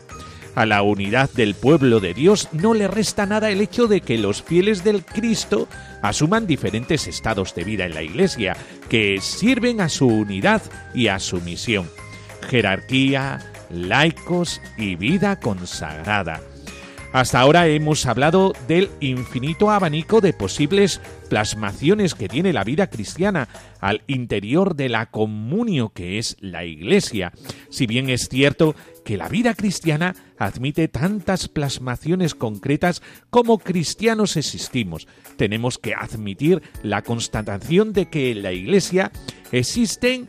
A 0.56 0.66
la 0.66 0.82
unidad 0.82 1.30
del 1.32 1.54
pueblo 1.54 2.00
de 2.00 2.14
Dios 2.14 2.50
no 2.52 2.74
le 2.74 2.88
resta 2.88 3.26
nada 3.26 3.50
el 3.50 3.62
hecho 3.62 3.88
de 3.88 4.02
que 4.02 4.18
los 4.18 4.42
fieles 4.42 4.84
del 4.84 5.06
Cristo 5.06 5.68
asuman 6.02 6.48
diferentes 6.48 7.08
estados 7.08 7.56
de 7.56 7.64
vida 7.64 7.86
en 7.86 7.94
la 7.94 8.04
Iglesia, 8.04 8.58
que 8.90 9.20
sirven 9.22 9.82
a 9.82 9.90
su 9.90 10.08
unidad 10.08 10.62
y 10.94 11.08
a 11.08 11.20
su 11.20 11.42
misión. 11.42 11.90
Jerarquía, 12.50 13.40
laicos 13.70 14.62
y 14.78 14.96
vida 14.96 15.40
consagrada. 15.40 16.42
Hasta 17.16 17.40
ahora 17.40 17.66
hemos 17.68 18.06
hablado 18.08 18.52
del 18.68 18.90
infinito 19.00 19.72
abanico 19.72 20.20
de 20.20 20.34
posibles 20.34 21.00
plasmaciones 21.30 22.14
que 22.14 22.28
tiene 22.28 22.52
la 22.52 22.66
vida 22.66 22.90
cristiana 22.90 23.48
al 23.80 24.04
interior 24.08 24.76
de 24.76 24.90
la 24.90 25.06
comunio 25.06 25.94
que 25.94 26.20
es 26.20 26.36
la 26.42 26.66
Iglesia. 26.66 27.32
Si 27.70 27.88
bien 27.88 28.10
es 28.10 28.28
cierto 28.28 28.76
que 29.06 29.16
la 29.16 29.30
vida 29.30 29.54
cristiana 29.54 30.14
admite 30.38 30.90
tantas 30.90 31.48
plasmaciones 31.48 32.36
concretas 32.36 33.02
como 33.30 33.60
cristianos 33.60 34.36
existimos, 34.36 35.08
tenemos 35.38 35.78
que 35.78 35.94
admitir 35.94 36.64
la 36.84 37.02
constatación 37.02 37.94
de 37.94 38.08
que 38.08 38.32
en 38.32 38.44
la 38.44 38.52
Iglesia 38.52 39.14
existen 39.54 40.28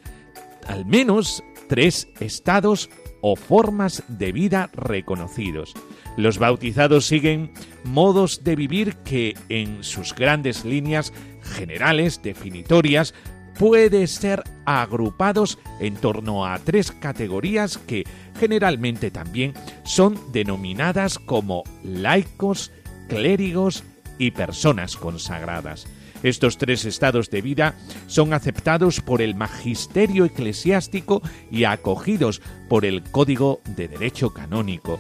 al 0.69 0.87
menos 0.87 1.43
tres 1.69 2.07
estados 2.21 2.91
o 3.23 3.35
formas 3.35 4.05
de 4.07 4.31
vida 4.31 4.71
reconocidos. 4.73 5.75
Los 6.17 6.39
bautizados 6.39 7.07
siguen 7.07 7.53
modos 7.85 8.43
de 8.43 8.57
vivir 8.57 8.97
que 9.05 9.37
en 9.49 9.85
sus 9.85 10.15
grandes 10.15 10.65
líneas 10.65 11.13
generales 11.43 12.21
definitorias 12.23 13.15
puede 13.59 14.07
ser 14.07 14.43
agrupados 14.65 15.59
en 15.81 15.95
torno 15.95 16.47
a 16.47 16.59
tres 16.59 16.91
categorías 16.91 17.79
que 17.79 18.05
generalmente 18.39 19.11
también 19.11 19.55
son 19.85 20.19
denominadas 20.33 21.19
como 21.19 21.65
laicos, 21.85 22.73
clérigos 23.09 23.85
y 24.19 24.31
personas 24.31 24.97
consagradas. 24.97 25.87
Estos 26.23 26.57
tres 26.57 26.87
estados 26.87 27.31
de 27.31 27.43
vida 27.43 27.75
son 28.07 28.33
aceptados 28.33 29.01
por 29.01 29.21
el 29.21 29.35
magisterio 29.35 30.25
eclesiástico 30.25 31.23
y 31.51 31.65
acogidos 31.65 32.41
por 32.71 32.87
el 32.87 33.03
Código 33.03 33.61
de 33.77 33.89
Derecho 33.89 34.33
Canónico 34.33 34.99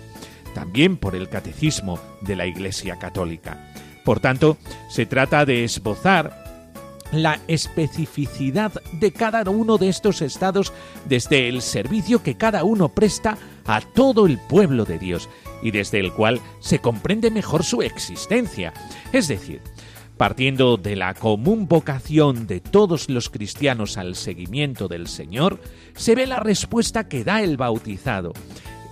también 0.56 0.96
por 0.96 1.14
el 1.14 1.28
catecismo 1.28 2.00
de 2.22 2.34
la 2.34 2.46
Iglesia 2.46 2.98
Católica. 2.98 3.70
Por 4.06 4.20
tanto, 4.20 4.56
se 4.88 5.04
trata 5.04 5.44
de 5.44 5.64
esbozar 5.64 6.44
la 7.12 7.38
especificidad 7.46 8.72
de 8.92 9.12
cada 9.12 9.42
uno 9.50 9.76
de 9.76 9.90
estos 9.90 10.22
estados 10.22 10.72
desde 11.04 11.50
el 11.50 11.60
servicio 11.60 12.22
que 12.22 12.38
cada 12.38 12.64
uno 12.64 12.88
presta 12.88 13.36
a 13.66 13.82
todo 13.82 14.24
el 14.24 14.38
pueblo 14.38 14.86
de 14.86 14.98
Dios 14.98 15.28
y 15.62 15.72
desde 15.72 16.00
el 16.00 16.10
cual 16.14 16.40
se 16.60 16.78
comprende 16.78 17.30
mejor 17.30 17.62
su 17.62 17.82
existencia. 17.82 18.72
Es 19.12 19.28
decir, 19.28 19.60
partiendo 20.16 20.78
de 20.78 20.96
la 20.96 21.12
común 21.12 21.68
vocación 21.68 22.46
de 22.46 22.60
todos 22.60 23.10
los 23.10 23.28
cristianos 23.28 23.98
al 23.98 24.14
seguimiento 24.14 24.88
del 24.88 25.06
Señor, 25.06 25.60
se 25.94 26.14
ve 26.14 26.26
la 26.26 26.40
respuesta 26.40 27.08
que 27.08 27.24
da 27.24 27.42
el 27.42 27.58
bautizado 27.58 28.32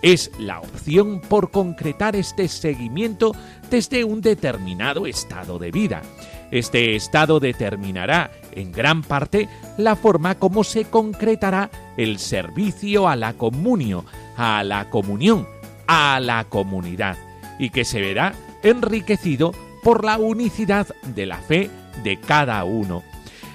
es 0.04 0.30
la 0.38 0.61
opción 0.61 1.18
por 1.18 1.50
concretar 1.50 2.14
este 2.14 2.46
seguimiento 2.49 3.34
desde 3.70 4.04
un 4.04 4.20
determinado 4.20 5.06
estado 5.06 5.58
de 5.58 5.70
vida. 5.70 6.02
Este 6.50 6.94
estado 6.94 7.40
determinará 7.40 8.30
en 8.52 8.70
gran 8.70 9.02
parte 9.02 9.48
la 9.79 9.96
forma 9.96 10.35
como 10.35 10.62
se 10.62 10.85
concretará 10.85 11.70
el 11.96 12.18
servicio 12.18 13.09
a 13.09 13.16
la 13.16 13.33
comunio, 13.33 14.05
a 14.37 14.62
la 14.62 14.90
comunión, 14.90 15.48
a 15.87 16.20
la 16.20 16.44
comunidad, 16.50 17.16
y 17.59 17.70
que 17.70 17.87
se 17.87 18.02
verá 18.02 18.35
enriquecido 18.62 19.52
por 19.83 20.05
la 20.05 20.18
unicidad 20.18 20.87
de 21.14 21.24
la 21.24 21.38
fe 21.38 21.70
de 22.02 22.20
cada 22.20 22.62
uno. 22.64 23.02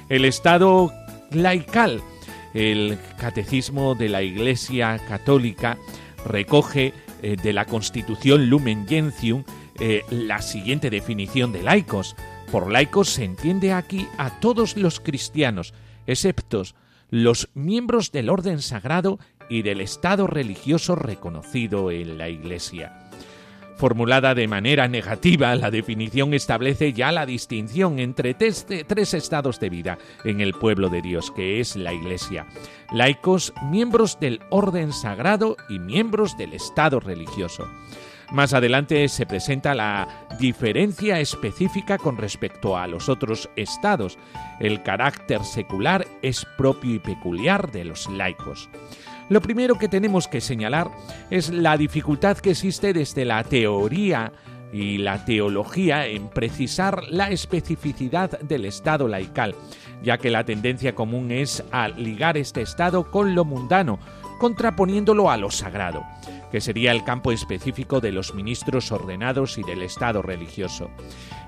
El 0.09 0.25
estado 0.25 0.91
laical, 1.29 2.01
el 2.55 2.97
catecismo 3.19 3.93
de 3.93 4.09
la 4.09 4.23
Iglesia 4.23 4.99
Católica, 5.07 5.77
recoge 6.25 6.93
eh, 7.21 7.35
de 7.41 7.53
la 7.53 7.65
Constitución 7.65 8.49
Lumen 8.49 8.87
Gentium 8.87 9.43
eh, 9.79 10.03
la 10.09 10.41
siguiente 10.41 10.89
definición 10.89 11.51
de 11.51 11.63
laicos. 11.63 12.15
Por 12.51 12.71
laicos 12.71 13.09
se 13.09 13.23
entiende 13.23 13.73
aquí 13.73 14.07
a 14.17 14.39
todos 14.39 14.75
los 14.75 14.99
cristianos, 14.99 15.73
excepto 16.07 16.63
los 17.09 17.49
miembros 17.53 18.11
del 18.11 18.29
orden 18.29 18.61
sagrado 18.61 19.19
y 19.49 19.63
del 19.63 19.81
estado 19.81 20.27
religioso 20.27 20.95
reconocido 20.95 21.91
en 21.91 22.17
la 22.17 22.29
Iglesia. 22.29 23.08
Formulada 23.79 24.35
de 24.35 24.45
manera 24.49 24.89
negativa, 24.89 25.55
la 25.55 25.71
definición 25.71 26.33
establece 26.33 26.91
ya 26.91 27.13
la 27.13 27.25
distinción 27.25 27.97
entre 27.99 28.33
tres, 28.33 28.65
estados 29.13 29.57
de 29.61 29.69
vida 29.69 29.97
en 30.25 30.41
el 30.41 30.53
pueblo 30.53 30.89
de 30.89 31.01
Dios, 31.01 31.31
que 31.31 31.61
es 31.61 31.77
la 31.77 31.93
Iglesia. 31.93 32.45
Laicos, 32.91 33.53
miembros 33.71 34.19
del 34.19 34.41
orden 34.49 34.91
sagrado 34.91 35.55
y 35.69 35.79
miembros 35.79 36.37
del 36.37 36.55
estado 36.55 36.99
religioso. 36.99 37.69
Más 38.33 38.53
adelante 38.53 39.07
se 39.07 39.25
presenta 39.25 39.73
la 39.73 40.27
diferencia 40.37 41.21
específica 41.21 41.97
con 41.97 42.17
respecto 42.17 42.75
a 42.75 42.85
los 42.85 43.07
otros 43.07 43.49
estados. 43.55 44.17
El 44.59 44.83
carácter 44.83 45.41
secular 45.45 46.05
es 46.21 46.45
propio 46.57 46.95
y 46.95 46.99
peculiar 46.99 47.71
de 47.71 47.85
los 47.85 48.09
laicos. 48.09 48.69
Lo 49.29 49.41
primero 49.41 49.77
que 49.77 49.87
tenemos 49.87 50.27
que 50.27 50.41
señalar 50.41 50.89
es 51.29 51.51
la 51.51 51.77
dificultad 51.77 52.37
que 52.37 52.51
existe 52.51 52.93
desde 52.93 53.25
la 53.25 53.43
teoría 53.43 54.31
y 54.73 54.97
la 54.97 55.23
teología 55.23 56.07
en 56.07 56.29
precisar 56.29 57.03
la 57.09 57.29
especificidad 57.29 58.39
del 58.39 58.65
Estado 58.65 59.07
laical, 59.07 59.53
ya 60.01 60.17
que 60.17 60.31
la 60.31 60.43
tendencia 60.45 60.95
común 60.95 61.31
es 61.31 61.63
a 61.71 61.89
ligar 61.89 62.37
este 62.37 62.61
Estado 62.61 63.11
con 63.11 63.35
lo 63.35 63.45
mundano, 63.45 63.99
contraponiéndolo 64.39 65.29
a 65.29 65.37
lo 65.37 65.51
sagrado, 65.51 66.03
que 66.51 66.61
sería 66.61 66.91
el 66.91 67.03
campo 67.03 67.31
específico 67.31 67.99
de 68.01 68.11
los 68.11 68.33
ministros 68.33 68.91
ordenados 68.91 69.57
y 69.57 69.63
del 69.63 69.81
Estado 69.81 70.21
religioso. 70.21 70.89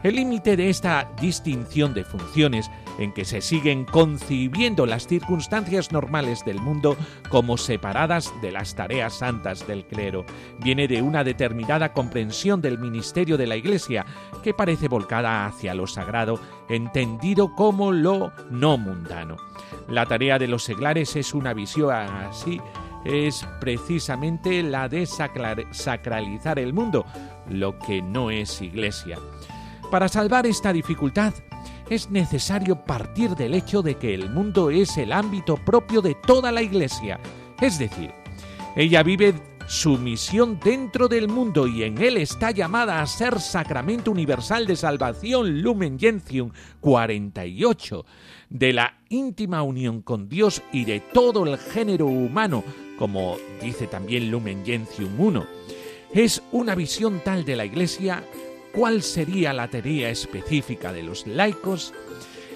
El 0.04 0.16
límite 0.16 0.58
de 0.58 0.70
esta 0.70 1.12
distinción 1.22 1.94
de 1.94 2.04
funciones 2.04 2.72
en 2.98 3.14
que 3.14 3.24
se 3.24 3.42
siguen 3.42 3.86
concibiendo 3.86 4.86
las 4.86 5.08
circunstancias 5.08 5.92
normales 5.92 6.44
del 6.44 6.60
mundo 6.60 6.98
como 7.30 7.58
separadas 7.58 8.34
de 8.42 8.52
las 8.52 8.76
tareas 8.76 9.14
santas 9.14 9.68
del 9.68 9.86
clero 9.86 10.26
viene 10.60 10.88
de 10.88 11.02
una 11.02 11.24
determinada 11.24 11.94
comprensión 11.94 12.62
del 12.62 12.80
ministerio 12.80 13.38
de 13.38 13.48
la 13.48 13.56
Iglesia 13.56 14.06
que 14.44 14.54
parece 14.54 14.88
volcada 14.88 15.46
hacia 15.46 15.76
lo 15.76 15.86
sagrado, 15.86 16.40
entendido 16.68 17.56
como 17.56 17.92
lo 17.92 18.32
no 18.50 18.78
mundano. 18.78 19.38
La 19.88 20.06
tarea 20.06 20.40
de 20.40 20.48
los 20.48 20.64
seglares 20.64 21.16
es 21.16 21.34
una 21.34 21.54
visión 21.54 21.92
así 21.92 22.60
es 23.06 23.46
precisamente 23.60 24.64
la 24.64 24.88
de 24.88 25.06
sacralizar 25.06 26.60
el 26.60 26.74
mundo, 26.74 27.06
lo 27.50 27.78
que 27.80 28.02
no 28.02 28.30
es 28.30 28.62
iglesia. 28.62 29.18
Para 29.90 30.08
salvar 30.08 30.46
esta 30.46 30.72
dificultad, 30.72 31.34
es 31.90 32.10
necesario 32.10 32.86
partir 32.86 33.32
del 33.32 33.54
hecho 33.54 33.82
de 33.82 33.96
que 33.96 34.14
el 34.14 34.30
mundo 34.30 34.70
es 34.70 34.98
el 34.98 35.12
ámbito 35.12 35.58
propio 35.58 36.02
de 36.02 36.16
toda 36.16 36.50
la 36.50 36.62
Iglesia, 36.62 37.20
es 37.60 37.78
decir, 37.78 38.14
ella 38.78 39.04
vive 39.04 39.34
su 39.71 39.97
misión 39.97 40.60
dentro 40.62 41.07
del 41.07 41.29
mundo 41.29 41.65
y 41.65 41.84
en 41.84 41.97
él 41.99 42.17
está 42.17 42.51
llamada 42.51 43.01
a 43.01 43.07
ser 43.07 43.39
sacramento 43.39 44.12
universal 44.12 44.67
de 44.67 44.75
salvación 44.75 45.62
Lumen 45.62 45.97
Gentium 45.97 46.51
48, 46.81 48.05
de 48.49 48.73
la 48.73 48.97
íntima 49.07 49.63
unión 49.63 50.01
con 50.01 50.27
Dios 50.27 50.62
y 50.73 50.84
de 50.84 50.99
todo 50.99 51.45
el 51.45 51.57
género 51.57 52.07
humano, 52.07 52.65
como 52.99 53.38
dice 53.62 53.88
también 53.88 54.29
Lumen 54.29 54.65
Gentium 54.65 55.17
1. 55.17 55.47
Es 56.13 56.43
una 56.51 56.75
visión 56.75 57.21
tal 57.23 57.45
de 57.45 57.55
la 57.55 57.63
Iglesia 57.63 58.25
cuál 58.73 59.01
sería 59.01 59.53
la 59.53 59.69
tarea 59.69 60.10
específica 60.10 60.91
de 60.91 61.03
los 61.03 61.25
laicos, 61.25 61.93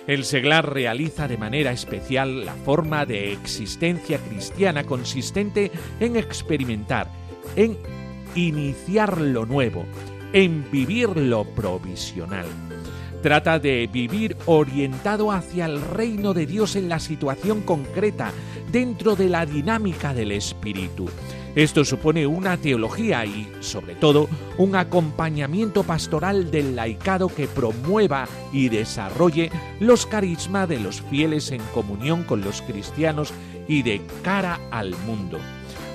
el 0.07 0.23
seglar 0.23 0.71
realiza 0.71 1.27
de 1.27 1.37
manera 1.37 1.71
especial 1.71 2.45
la 2.45 2.53
forma 2.53 3.05
de 3.05 3.31
existencia 3.31 4.19
cristiana 4.19 4.83
consistente 4.83 5.71
en 5.99 6.15
experimentar, 6.15 7.11
en 7.55 7.77
iniciar 8.35 9.19
lo 9.19 9.45
nuevo, 9.45 9.85
en 10.33 10.69
vivir 10.69 11.17
lo 11.17 11.43
provisional. 11.43 12.45
Trata 13.23 13.57
de 13.57 13.89
vivir 13.91 14.37
orientado 14.45 15.31
hacia 15.31 15.65
el 15.65 15.81
reino 15.81 16.35
de 16.35 16.45
Dios 16.45 16.75
en 16.75 16.89
la 16.89 16.99
situación 16.99 17.61
concreta, 17.61 18.31
dentro 18.71 19.15
de 19.15 19.29
la 19.29 19.47
dinámica 19.47 20.13
del 20.13 20.31
Espíritu. 20.31 21.09
Esto 21.55 21.85
supone 21.85 22.27
una 22.27 22.57
teología 22.57 23.25
y, 23.25 23.49
sobre 23.61 23.95
todo, 23.95 24.27
un 24.57 24.75
acompañamiento 24.75 25.83
pastoral 25.83 26.51
del 26.51 26.75
laicado 26.75 27.29
que 27.29 27.47
promueva 27.47 28.27
y 28.51 28.67
desarrolle 28.67 29.51
los 29.79 30.05
carismas 30.05 30.67
de 30.67 30.79
los 30.79 31.01
fieles 31.01 31.51
en 31.51 31.61
comunión 31.73 32.23
con 32.23 32.41
los 32.41 32.61
cristianos 32.61 33.33
y 33.69 33.83
de 33.83 34.01
cara 34.21 34.59
al 34.69 34.97
mundo. 35.05 35.39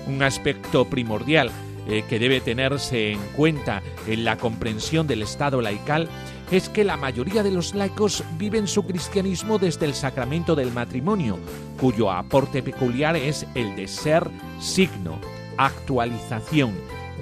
Un 0.07 0.23
aspecto 0.23 0.87
primordial 0.87 1.51
eh, 1.87 2.05
que 2.09 2.19
debe 2.19 2.41
tenerse 2.41 3.13
en 3.13 3.21
cuenta 3.37 3.83
en 4.07 4.25
la 4.25 4.39
comprensión 4.39 5.07
del 5.07 5.21
Estado 5.21 5.61
laical 5.61 6.09
es 6.51 6.71
que 6.71 6.85
la 6.85 6.97
mayoría 6.97 7.43
de 7.43 7.51
los 7.51 7.75
laicos 7.75 8.25
viven 8.39 8.67
su 8.67 8.85
cristianismo 8.85 9.59
desde 9.59 9.85
el 9.85 9.95
sacramento 9.95 10.55
del 10.55 10.73
matrimonio, 10.73 11.39
cuyo 11.79 12.11
aporte 12.11 12.63
peculiar 12.63 13.15
es 13.15 13.47
el 13.55 13.77
de 13.77 13.87
ser 13.87 14.29
signo, 14.59 15.19
actualización, 15.65 16.73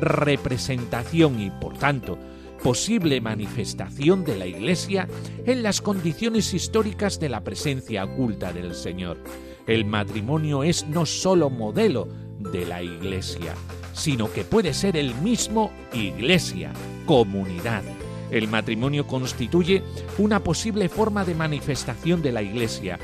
representación 0.01 1.41
y, 1.41 1.51
por 1.51 1.77
tanto, 1.77 2.19
posible 2.63 3.21
manifestación 3.21 4.25
de 4.25 4.37
la 4.37 4.47
Iglesia 4.47 5.09
en 5.47 5.63
las 5.63 5.81
condiciones 5.81 6.55
históricas 6.55 7.19
de 7.21 7.29
la 7.29 7.43
presencia 7.43 8.05
oculta 8.05 8.53
del 8.53 8.75
Señor. 8.75 9.19
El 9.67 9.85
matrimonio 9.85 10.63
es 10.63 10.87
no 10.87 11.05
sólo 11.07 11.51
modelo 11.51 12.09
de 12.39 12.65
la 12.65 12.83
Iglesia, 12.83 13.55
sino 13.93 14.33
que 14.33 14.45
puede 14.45 14.73
ser 14.73 14.97
el 14.97 15.15
mismo 15.17 15.73
Iglesia, 15.93 16.73
comunidad. 17.07 17.83
El 18.31 18.49
matrimonio 18.49 19.07
constituye 19.07 19.83
una 20.19 20.45
posible 20.45 20.89
forma 20.89 21.25
de 21.25 21.35
manifestación 21.35 22.23
de 22.23 22.33
la 22.33 22.43
Iglesia. 22.43 22.99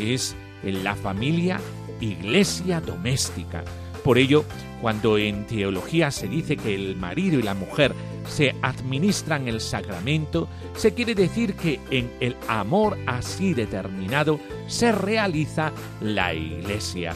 Es 0.00 0.36
en 0.62 0.84
la 0.84 0.94
familia 0.94 1.60
iglesia 2.00 2.80
doméstica. 2.80 3.64
Por 4.08 4.16
ello, 4.16 4.46
cuando 4.80 5.18
en 5.18 5.46
teología 5.46 6.10
se 6.10 6.28
dice 6.28 6.56
que 6.56 6.74
el 6.74 6.96
marido 6.96 7.38
y 7.38 7.42
la 7.42 7.52
mujer 7.52 7.94
se 8.26 8.54
administran 8.62 9.48
el 9.48 9.60
sacramento, 9.60 10.48
se 10.76 10.94
quiere 10.94 11.14
decir 11.14 11.52
que 11.56 11.78
en 11.90 12.10
el 12.18 12.34
amor 12.48 12.96
así 13.06 13.52
determinado 13.52 14.40
se 14.66 14.92
realiza 14.92 15.72
la 16.00 16.32
iglesia. 16.32 17.14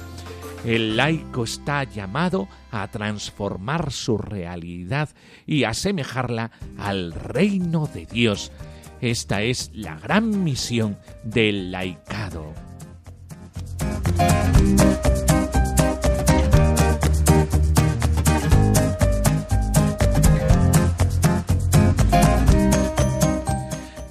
El 0.67 0.99
laico 0.99 1.45
está 1.45 1.85
llamado 1.85 2.47
a 2.71 2.87
transformar 2.89 3.91
su 3.91 4.19
realidad 4.19 5.09
y 5.47 5.65
asemejarla 5.65 6.51
al 6.77 7.15
reino 7.15 7.87
de 7.87 8.05
Dios. 8.05 8.53
Esta 9.01 9.41
es 9.41 9.71
la 9.73 9.97
gran 9.97 10.45
misión 10.45 10.99
del 11.25 11.73
laicado. 11.73 12.53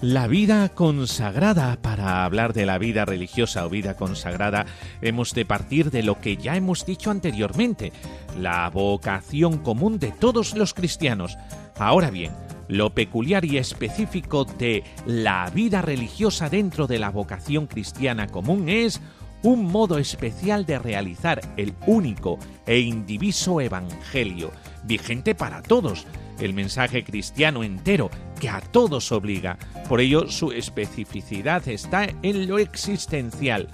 La 0.01 0.25
vida 0.25 0.67
consagrada. 0.69 1.77
Para 1.79 2.25
hablar 2.25 2.53
de 2.53 2.65
la 2.65 2.79
vida 2.79 3.05
religiosa 3.05 3.67
o 3.67 3.69
vida 3.69 3.95
consagrada, 3.95 4.65
hemos 5.03 5.35
de 5.35 5.45
partir 5.45 5.91
de 5.91 6.01
lo 6.01 6.19
que 6.19 6.37
ya 6.37 6.55
hemos 6.55 6.87
dicho 6.87 7.11
anteriormente, 7.11 7.93
la 8.39 8.67
vocación 8.71 9.59
común 9.59 9.99
de 9.99 10.11
todos 10.11 10.55
los 10.55 10.73
cristianos. 10.73 11.37
Ahora 11.77 12.09
bien, 12.09 12.31
lo 12.67 12.95
peculiar 12.95 13.45
y 13.45 13.59
específico 13.59 14.43
de 14.43 14.83
la 15.05 15.51
vida 15.53 15.83
religiosa 15.83 16.49
dentro 16.49 16.87
de 16.87 16.97
la 16.97 17.11
vocación 17.11 17.67
cristiana 17.67 18.25
común 18.25 18.69
es 18.69 18.99
un 19.43 19.65
modo 19.65 19.99
especial 19.99 20.65
de 20.65 20.79
realizar 20.79 21.41
el 21.57 21.75
único 21.85 22.39
e 22.65 22.79
indiviso 22.79 23.61
Evangelio, 23.61 24.51
vigente 24.83 25.35
para 25.35 25.61
todos, 25.61 26.07
el 26.39 26.53
mensaje 26.55 27.03
cristiano 27.03 27.63
entero 27.63 28.09
que 28.41 28.49
a 28.49 28.59
todos 28.59 29.11
obliga. 29.11 29.59
Por 29.87 30.01
ello, 30.01 30.27
su 30.27 30.51
especificidad 30.51 31.67
está 31.67 32.07
en 32.23 32.47
lo 32.47 32.57
existencial. 32.57 33.67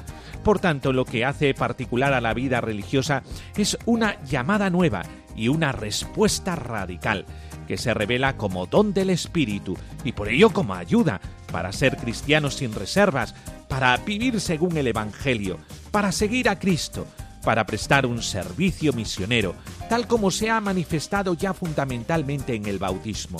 Por 0.44 0.60
tanto, 0.60 0.92
lo 0.92 1.06
que 1.06 1.24
hace 1.24 1.54
particular 1.54 2.14
a 2.14 2.20
la 2.20 2.34
vida 2.34 2.60
religiosa 2.60 3.24
es 3.56 3.78
una 3.86 4.22
llamada 4.26 4.70
nueva 4.70 5.04
y 5.38 5.48
una 5.48 5.72
respuesta 5.72 6.58
radical, 6.58 7.26
que 7.66 7.78
se 7.78 7.94
revela 7.94 8.36
como 8.36 8.66
don 8.66 8.94
del 8.94 9.10
Espíritu 9.10 9.78
y 10.04 10.12
por 10.12 10.28
ello 10.28 10.50
como 10.50 10.74
ayuda 10.74 11.22
para 11.50 11.72
ser 11.72 11.96
cristianos 11.96 12.56
sin 12.56 12.74
reservas, 12.74 13.36
para 13.70 13.96
vivir 13.96 14.42
según 14.42 14.76
el 14.76 14.88
Evangelio, 14.88 15.60
para 15.92 16.12
seguir 16.12 16.50
a 16.50 16.60
Cristo, 16.60 17.08
para 17.42 17.66
prestar 17.66 18.06
un 18.06 18.22
servicio 18.22 18.92
misionero, 18.92 19.56
tal 19.88 20.08
como 20.08 20.30
se 20.30 20.50
ha 20.50 20.60
manifestado 20.60 21.36
ya 21.36 21.54
fundamentalmente 21.54 22.54
en 22.54 22.66
el 22.66 22.80
bautismo. 22.80 23.40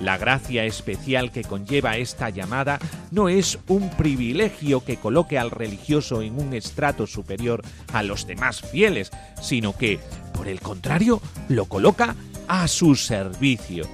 La 0.00 0.18
gracia 0.18 0.64
especial 0.64 1.30
que 1.30 1.42
conlleva 1.42 1.96
esta 1.96 2.28
llamada 2.28 2.78
no 3.12 3.28
es 3.28 3.58
un 3.68 3.90
privilegio 3.90 4.84
que 4.84 4.96
coloque 4.96 5.38
al 5.38 5.50
religioso 5.50 6.20
en 6.20 6.38
un 6.38 6.52
estrato 6.52 7.06
superior 7.06 7.62
a 7.92 8.02
los 8.02 8.26
demás 8.26 8.60
fieles, 8.60 9.12
sino 9.40 9.76
que, 9.76 10.00
por 10.32 10.48
el 10.48 10.60
contrario, 10.60 11.22
lo 11.48 11.66
coloca 11.66 12.16
a 12.48 12.66
su 12.66 12.96
servicio. 12.96 13.86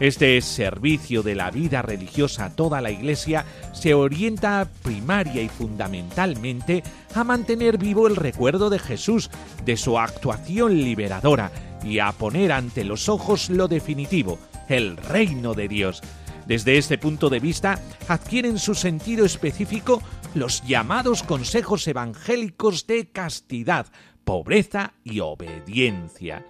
Este 0.00 0.40
servicio 0.40 1.22
de 1.22 1.34
la 1.34 1.50
vida 1.50 1.82
religiosa 1.82 2.46
a 2.46 2.50
toda 2.50 2.80
la 2.80 2.90
Iglesia 2.90 3.44
se 3.72 3.94
orienta 3.94 4.66
primaria 4.82 5.42
y 5.42 5.48
fundamentalmente 5.48 6.82
a 7.14 7.22
mantener 7.24 7.78
vivo 7.78 8.08
el 8.08 8.16
recuerdo 8.16 8.68
de 8.70 8.78
Jesús, 8.78 9.30
de 9.64 9.76
su 9.76 9.98
actuación 9.98 10.74
liberadora 10.74 11.52
y 11.84 11.98
a 11.98 12.10
poner 12.12 12.52
ante 12.52 12.84
los 12.84 13.08
ojos 13.08 13.50
lo 13.50 13.68
definitivo, 13.68 14.38
el 14.72 14.96
reino 14.96 15.54
de 15.54 15.68
Dios. 15.68 16.02
Desde 16.46 16.78
este 16.78 16.98
punto 16.98 17.28
de 17.30 17.40
vista, 17.40 17.78
adquieren 18.08 18.58
su 18.58 18.74
sentido 18.74 19.24
específico 19.24 20.02
los 20.34 20.62
llamados 20.66 21.22
consejos 21.22 21.86
evangélicos 21.86 22.86
de 22.86 23.10
castidad, 23.10 23.86
pobreza 24.24 24.94
y 25.04 25.20
obediencia. 25.20 26.44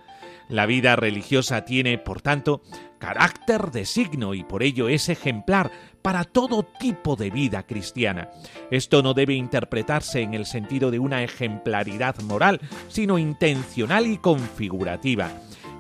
La 0.48 0.66
vida 0.66 0.96
religiosa 0.96 1.64
tiene, 1.64 1.98
por 1.98 2.20
tanto, 2.20 2.62
carácter 2.98 3.70
de 3.70 3.84
signo 3.84 4.34
y 4.34 4.44
por 4.44 4.62
ello 4.62 4.88
es 4.88 5.08
ejemplar 5.08 5.70
para 6.02 6.24
todo 6.24 6.64
tipo 6.78 7.16
de 7.16 7.30
vida 7.30 7.64
cristiana. 7.64 8.30
Esto 8.70 9.02
no 9.02 9.14
debe 9.14 9.34
interpretarse 9.34 10.20
en 10.20 10.34
el 10.34 10.46
sentido 10.46 10.90
de 10.90 10.98
una 10.98 11.22
ejemplaridad 11.22 12.20
moral, 12.22 12.60
sino 12.88 13.18
intencional 13.18 14.06
y 14.06 14.18
configurativa. 14.18 15.30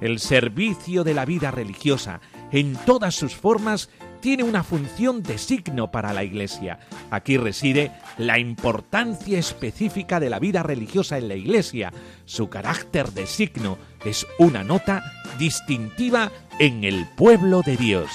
El 0.00 0.18
servicio 0.18 1.04
de 1.04 1.14
la 1.14 1.24
vida 1.24 1.50
religiosa, 1.50 2.20
en 2.52 2.76
todas 2.86 3.14
sus 3.14 3.34
formas, 3.34 3.88
tiene 4.20 4.44
una 4.44 4.62
función 4.62 5.22
de 5.22 5.36
signo 5.36 5.90
para 5.90 6.12
la 6.12 6.22
Iglesia. 6.22 6.78
Aquí 7.10 7.36
reside 7.36 7.90
la 8.18 8.38
importancia 8.38 9.38
específica 9.38 10.20
de 10.20 10.30
la 10.30 10.38
vida 10.38 10.62
religiosa 10.62 11.18
en 11.18 11.28
la 11.28 11.34
Iglesia. 11.34 11.92
Su 12.24 12.48
carácter 12.48 13.10
de 13.12 13.26
signo 13.26 13.78
es 14.04 14.26
una 14.38 14.62
nota 14.62 15.02
distintiva 15.38 16.30
en 16.60 16.84
el 16.84 17.06
pueblo 17.16 17.62
de 17.62 17.76
Dios. 17.76 18.10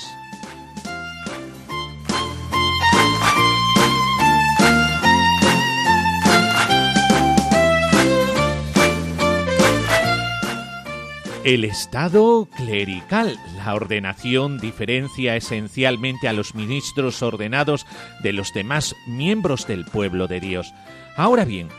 El 11.48 11.64
estado 11.64 12.50
clerical. 12.58 13.40
La 13.56 13.74
ordenación 13.74 14.60
diferencia 14.60 15.38
esencialmente 15.38 16.28
a 16.28 16.34
los 16.34 16.56
ministros 16.56 17.22
ordenados 17.24 17.86
de 18.22 18.34
los 18.34 18.54
demás 18.54 18.98
miembros 19.08 19.66
del 19.66 19.86
pueblo 19.86 20.28
de 20.28 20.42
Dios. 20.42 20.74
Ahora 21.16 21.46
bien, 21.46 21.70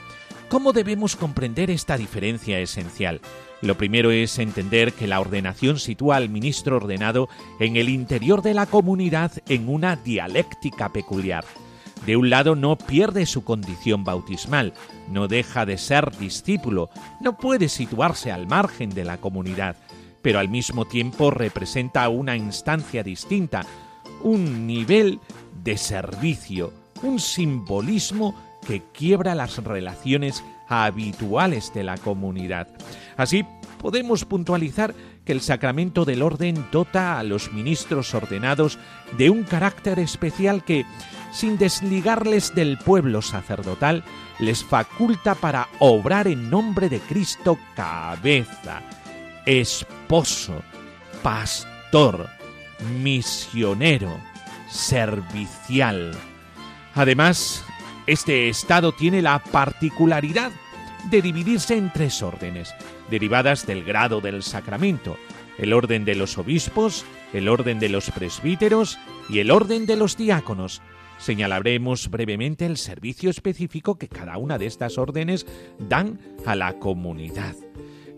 ¿cómo 0.48 0.72
debemos 0.72 1.16
comprender 1.16 1.70
esta 1.70 1.98
diferencia 1.98 2.58
esencial? 2.60 3.20
Lo 3.60 3.76
primero 3.76 4.10
es 4.10 4.38
entender 4.38 4.94
que 4.94 5.06
la 5.06 5.20
ordenación 5.20 5.78
sitúa 5.78 6.16
al 6.16 6.30
ministro 6.30 6.78
ordenado 6.78 7.28
en 7.60 7.76
el 7.76 7.90
interior 7.90 8.40
de 8.40 8.54
la 8.54 8.64
comunidad 8.64 9.32
en 9.50 9.68
una 9.68 9.96
dialéctica 9.96 10.94
peculiar. 10.94 11.44
De 12.06 12.16
un 12.16 12.30
lado 12.30 12.54
no 12.54 12.76
pierde 12.76 13.26
su 13.26 13.44
condición 13.44 14.04
bautismal, 14.04 14.72
no 15.10 15.28
deja 15.28 15.66
de 15.66 15.78
ser 15.78 16.16
discípulo, 16.16 16.90
no 17.20 17.36
puede 17.36 17.68
situarse 17.68 18.32
al 18.32 18.46
margen 18.46 18.90
de 18.90 19.04
la 19.04 19.18
comunidad, 19.18 19.76
pero 20.22 20.38
al 20.38 20.48
mismo 20.48 20.86
tiempo 20.86 21.30
representa 21.30 22.08
una 22.08 22.36
instancia 22.36 23.02
distinta, 23.02 23.66
un 24.22 24.66
nivel 24.66 25.20
de 25.62 25.76
servicio, 25.76 26.72
un 27.02 27.20
simbolismo 27.20 28.34
que 28.66 28.82
quiebra 28.92 29.34
las 29.34 29.62
relaciones 29.62 30.42
habituales 30.68 31.72
de 31.72 31.84
la 31.84 31.96
comunidad. 31.96 32.68
Así 33.16 33.44
podemos 33.78 34.24
puntualizar 34.24 34.94
que 35.24 35.32
el 35.32 35.40
sacramento 35.40 36.04
del 36.04 36.22
orden 36.22 36.66
dota 36.72 37.18
a 37.18 37.22
los 37.22 37.52
ministros 37.52 38.14
ordenados 38.14 38.78
de 39.16 39.30
un 39.30 39.44
carácter 39.44 39.98
especial 39.98 40.64
que, 40.64 40.84
sin 41.30 41.58
desligarles 41.58 42.54
del 42.54 42.78
pueblo 42.78 43.22
sacerdotal, 43.22 44.04
les 44.38 44.64
faculta 44.64 45.34
para 45.34 45.68
obrar 45.78 46.28
en 46.28 46.50
nombre 46.50 46.88
de 46.88 47.00
Cristo 47.00 47.58
cabeza. 47.74 48.82
esposo, 49.46 50.62
pastor, 51.22 52.28
misionero, 53.00 54.14
servicial. 54.68 56.12
Además, 56.94 57.64
este 58.06 58.48
estado 58.48 58.92
tiene 58.92 59.22
la 59.22 59.38
particularidad 59.38 60.52
de 61.10 61.22
dividirse 61.22 61.76
en 61.76 61.92
tres 61.92 62.22
órdenes, 62.22 62.74
derivadas 63.10 63.66
del 63.66 63.84
grado 63.84 64.20
del 64.20 64.42
sacramento, 64.42 65.16
el 65.58 65.72
orden 65.72 66.04
de 66.04 66.14
los 66.14 66.38
obispos, 66.38 67.04
el 67.32 67.48
orden 67.48 67.78
de 67.78 67.88
los 67.88 68.10
presbíteros 68.10 68.98
y 69.28 69.40
el 69.40 69.50
orden 69.50 69.86
de 69.86 69.96
los 69.96 70.16
diáconos. 70.16 70.82
Señalaremos 71.18 72.10
brevemente 72.10 72.64
el 72.64 72.76
servicio 72.76 73.28
específico 73.28 73.98
que 73.98 74.08
cada 74.08 74.38
una 74.38 74.56
de 74.56 74.66
estas 74.66 74.98
órdenes 74.98 75.46
dan 75.78 76.18
a 76.46 76.54
la 76.54 76.78
comunidad. 76.78 77.54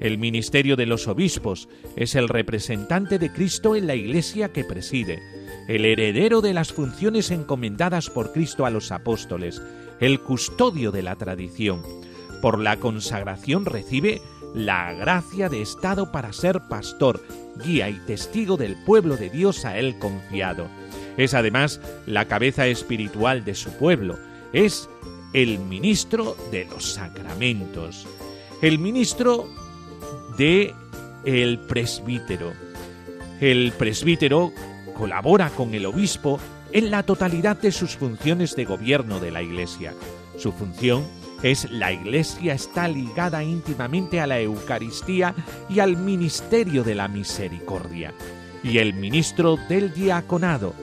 El 0.01 0.17
ministerio 0.17 0.77
de 0.77 0.87
los 0.87 1.09
obispos 1.09 1.69
es 1.97 2.15
el 2.15 2.29
representante 2.29 3.19
de 3.19 3.31
Cristo 3.33 3.77
en 3.77 3.87
la 3.87 3.95
iglesia 3.95 4.51
que 4.51 4.65
preside, 4.65 5.19
el 5.69 5.85
heredero 5.85 6.41
de 6.41 6.55
las 6.55 6.73
funciones 6.73 7.31
encomendadas 7.31 8.09
por 8.09 8.33
Cristo 8.33 8.65
a 8.65 8.71
los 8.71 8.93
apóstoles, 8.93 9.61
el 10.01 10.21
custodio 10.21 10.91
de 10.91 11.03
la 11.03 11.17
tradición. 11.17 11.83
Por 12.41 12.59
la 12.59 12.77
consagración 12.79 13.67
recibe 13.67 14.23
la 14.55 14.93
gracia 14.95 15.49
de 15.49 15.61
Estado 15.61 16.11
para 16.11 16.33
ser 16.33 16.61
pastor, 16.69 17.23
guía 17.63 17.91
y 17.91 17.99
testigo 18.07 18.57
del 18.57 18.77
pueblo 18.85 19.17
de 19.17 19.29
Dios 19.29 19.65
a 19.67 19.79
él 19.79 19.99
confiado. 19.99 20.67
Es 21.16 21.35
además 21.35 21.81
la 22.07 22.27
cabeza 22.27 22.66
espiritual 22.66 23.44
de 23.44 23.55
su 23.55 23.70
pueblo, 23.73 24.18
es 24.53 24.88
el 25.33 25.59
ministro 25.59 26.37
de 26.51 26.66
los 26.66 26.92
sacramentos, 26.92 28.07
el 28.62 28.79
ministro 28.79 29.46
de 30.37 30.75
el 31.25 31.59
presbítero. 31.59 32.53
El 33.40 33.73
presbítero 33.73 34.53
colabora 34.96 35.51
con 35.51 35.75
el 35.75 35.87
obispo 35.87 36.38
en 36.73 36.90
la 36.90 37.03
totalidad 37.03 37.57
de 37.57 37.73
sus 37.73 37.96
funciones 37.96 38.55
de 38.55 38.64
gobierno 38.64 39.18
de 39.18 39.31
la 39.31 39.42
Iglesia. 39.42 39.94
Su 40.37 40.53
función 40.53 41.07
es 41.42 41.70
la 41.70 41.92
Iglesia 41.92 42.55
está 42.55 42.87
ligada 42.87 43.42
íntimamente 43.42 44.20
a 44.20 44.27
la 44.27 44.40
Eucaristía 44.40 45.35
y 45.68 45.81
al 45.81 45.96
ministerio 45.96 46.85
de 46.85 46.94
la 46.94 47.09
misericordia. 47.09 48.12
Y 48.62 48.79
el 48.79 48.94
ministro 48.94 49.57
del 49.68 49.92
diaconado. 49.94 50.75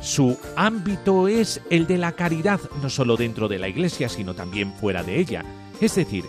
Su 0.00 0.38
ámbito 0.56 1.28
es 1.28 1.60
el 1.68 1.86
de 1.86 1.98
la 1.98 2.12
caridad, 2.12 2.60
no 2.82 2.88
solo 2.88 3.16
dentro 3.16 3.48
de 3.48 3.58
la 3.58 3.68
Iglesia, 3.68 4.08
sino 4.08 4.34
también 4.34 4.72
fuera 4.72 5.02
de 5.02 5.18
ella. 5.18 5.44
Es 5.80 5.94
decir, 5.94 6.24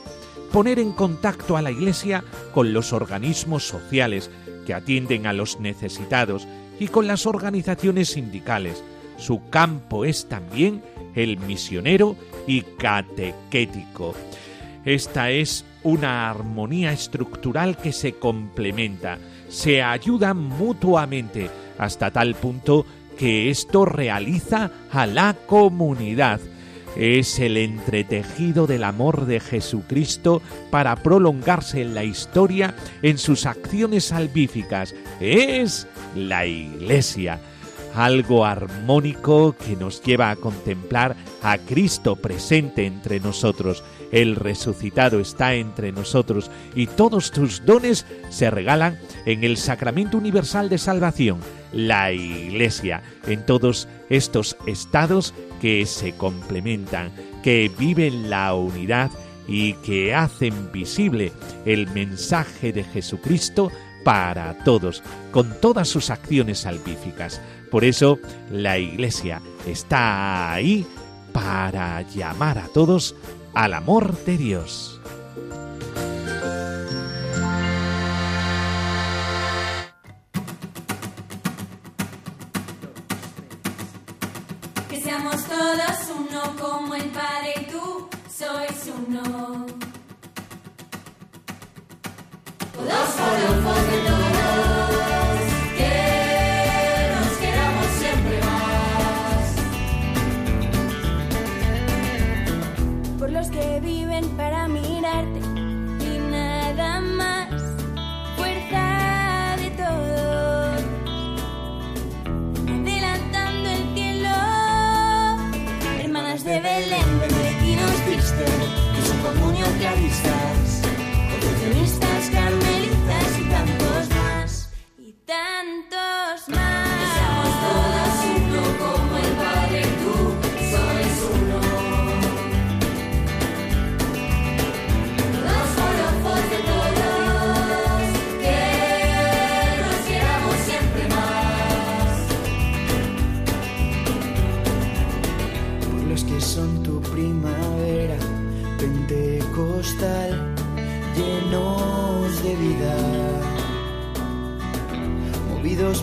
poner 0.51 0.79
en 0.79 0.91
contacto 0.91 1.55
a 1.55 1.61
la 1.61 1.71
Iglesia 1.71 2.23
con 2.53 2.73
los 2.73 2.91
organismos 2.91 3.65
sociales 3.65 4.29
que 4.65 4.73
atienden 4.73 5.25
a 5.25 5.33
los 5.33 5.59
necesitados 5.59 6.47
y 6.79 6.87
con 6.87 7.07
las 7.07 7.25
organizaciones 7.25 8.09
sindicales. 8.09 8.83
Su 9.17 9.49
campo 9.49 10.03
es 10.03 10.27
también 10.27 10.83
el 11.15 11.37
misionero 11.37 12.15
y 12.47 12.61
catequético. 12.61 14.15
Esta 14.83 15.29
es 15.31 15.63
una 15.83 16.29
armonía 16.29 16.91
estructural 16.91 17.77
que 17.77 17.91
se 17.91 18.13
complementa, 18.13 19.17
se 19.49 19.81
ayudan 19.81 20.37
mutuamente 20.37 21.49
hasta 21.77 22.11
tal 22.11 22.35
punto 22.35 22.85
que 23.17 23.49
esto 23.49 23.85
realiza 23.85 24.71
a 24.91 25.05
la 25.05 25.35
comunidad. 25.45 26.39
Es 26.95 27.39
el 27.39 27.55
entretejido 27.55 28.67
del 28.67 28.83
amor 28.83 29.25
de 29.25 29.39
Jesucristo 29.39 30.41
para 30.69 30.95
prolongarse 30.97 31.81
en 31.81 31.95
la 31.95 32.03
historia 32.03 32.75
en 33.01 33.17
sus 33.17 33.45
acciones 33.45 34.05
salvíficas. 34.05 34.93
Es 35.19 35.87
la 36.15 36.45
Iglesia 36.45 37.39
algo 37.95 38.45
armónico 38.45 39.55
que 39.55 39.75
nos 39.75 40.01
lleva 40.01 40.29
a 40.29 40.35
contemplar 40.35 41.15
a 41.41 41.57
Cristo 41.57 42.15
presente 42.15 42.85
entre 42.85 43.19
nosotros. 43.19 43.83
El 44.11 44.35
resucitado 44.35 45.19
está 45.19 45.53
entre 45.53 45.91
nosotros 45.91 46.51
y 46.75 46.87
todos 46.87 47.31
tus 47.31 47.65
dones 47.65 48.05
se 48.29 48.51
regalan 48.51 48.99
en 49.25 49.43
el 49.43 49.57
sacramento 49.57 50.17
universal 50.17 50.69
de 50.69 50.77
salvación, 50.77 51.39
la 51.71 52.11
Iglesia, 52.11 53.01
en 53.25 53.45
todos 53.45 53.87
estos 54.09 54.57
estados 54.67 55.33
que 55.61 55.85
se 55.85 56.13
complementan, 56.13 57.11
que 57.43 57.71
viven 57.77 58.29
la 58.29 58.53
unidad 58.53 59.11
y 59.47 59.73
que 59.73 60.13
hacen 60.13 60.71
visible 60.71 61.31
el 61.65 61.87
mensaje 61.89 62.73
de 62.73 62.83
Jesucristo 62.83 63.71
para 64.03 64.57
todos, 64.63 65.03
con 65.31 65.59
todas 65.61 65.87
sus 65.87 66.09
acciones 66.09 66.59
salvíficas. 66.59 67.41
Por 67.69 67.85
eso 67.85 68.19
la 68.51 68.77
Iglesia 68.77 69.41
está 69.67 70.51
ahí 70.51 70.85
para 71.31 72.01
llamar 72.01 72.57
a 72.57 72.67
todos 72.67 73.15
al 73.53 73.73
amor 73.73 74.17
de 74.25 74.37
Dios. 74.37 74.99
Que 84.89 85.01
seamos 85.01 85.43
todos 85.45 86.11
uno 86.19 86.41
como 86.59 86.95
el 86.95 87.09
Padre 87.09 87.53
y 87.61 87.71
tú 87.71 88.09
sois 88.29 88.91
uno. 89.07 89.65
Todos 92.73 93.40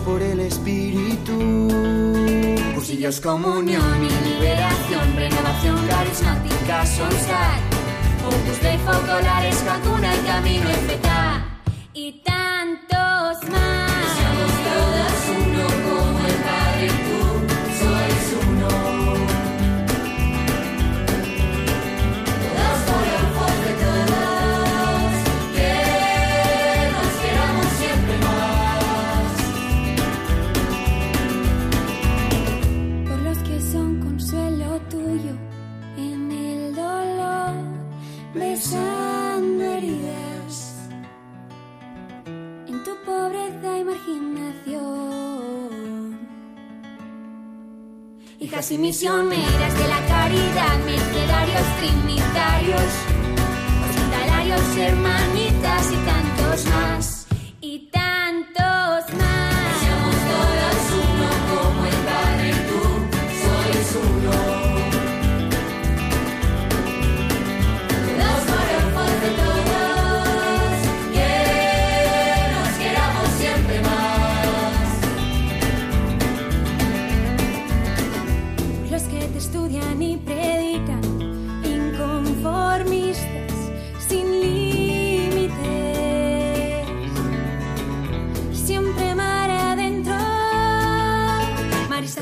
por 0.09 0.21
el 0.23 0.39
Espíritu. 0.39 1.37
Cursillos, 2.73 3.19
comunión 3.21 3.97
y 4.03 4.29
liberación, 4.29 5.15
renovación 5.15 5.77
carismática, 5.87 6.85
solstar, 6.85 7.59
opus 8.25 8.59
dei 8.63 8.77
focolares, 8.87 9.59
vacuna 9.65 10.09
y 10.15 10.19
camino 10.29 10.69
feta 10.87 11.08
misioneras 48.79 49.77
de 49.77 49.87
la 49.87 50.05
caridad, 50.07 50.79
mercedarios 50.85 51.63
trinitarios, 51.79 52.81
hospitalarios, 53.89 54.77
hermanitas 54.77 55.48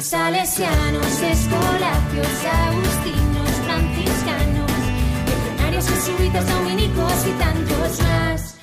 salesianos, 0.08 1.22
escolapios, 1.22 2.46
agustinos, 2.65 3.50
franciscanos, 3.65 4.72
legionarios, 5.26 5.89
jesuitas, 5.89 6.48
dominicos 6.48 7.28
y 7.28 7.32
tantos 7.32 8.00
más. 8.04 8.58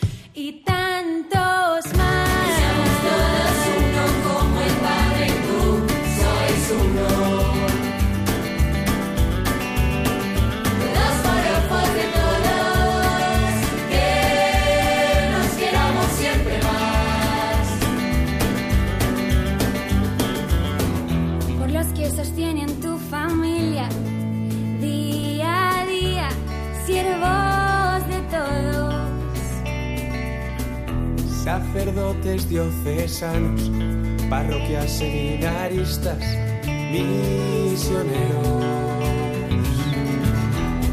Sacerdotes 31.45 32.49
diocesanos, 32.49 33.71
parroquias 34.31 34.91
seminaristas, 34.91 36.19
misioneros. 36.91 38.65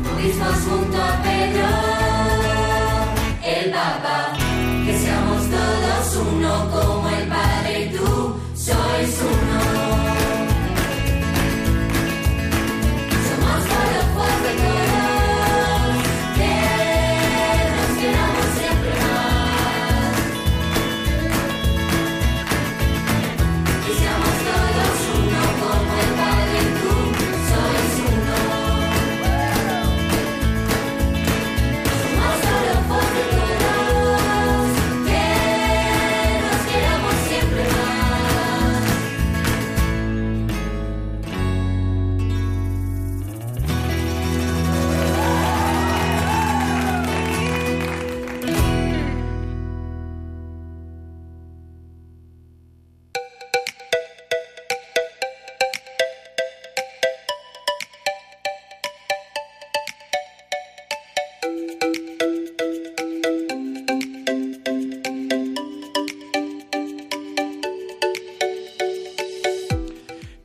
Tuvimos 0.03 0.55
junto 0.67 0.97
a 1.01 1.21
Pedro, 1.23 1.67
el 3.45 3.71
Papa, 3.71 4.33
que 4.85 4.99
seamos 4.99 5.41
todos 5.49 6.17
uno 6.33 6.69
como 6.69 7.09
el 7.09 7.27
Padre 7.29 7.85
y 7.85 7.89
tú 7.95 8.35
sois 8.53 9.21
uno. 9.21 10.00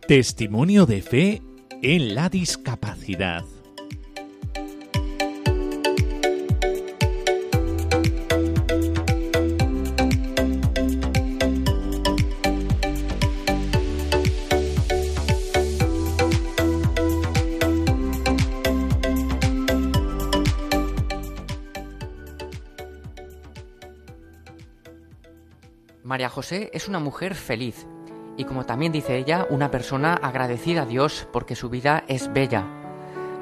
Testimonio 0.08 0.86
de 0.86 1.02
fe 1.02 1.42
en 1.82 2.14
la 2.14 2.28
discapacidad. 2.28 3.42
María 26.04 26.28
José 26.28 26.70
es 26.72 26.86
una 26.86 27.00
mujer 27.00 27.34
feliz 27.34 27.88
y 28.36 28.44
como 28.44 28.66
también 28.66 28.92
dice 28.92 29.16
ella, 29.16 29.46
una 29.50 29.70
persona 29.70 30.14
agradecida 30.14 30.82
a 30.82 30.86
Dios 30.86 31.26
porque 31.32 31.56
su 31.56 31.68
vida 31.68 32.04
es 32.08 32.32
bella. 32.32 32.64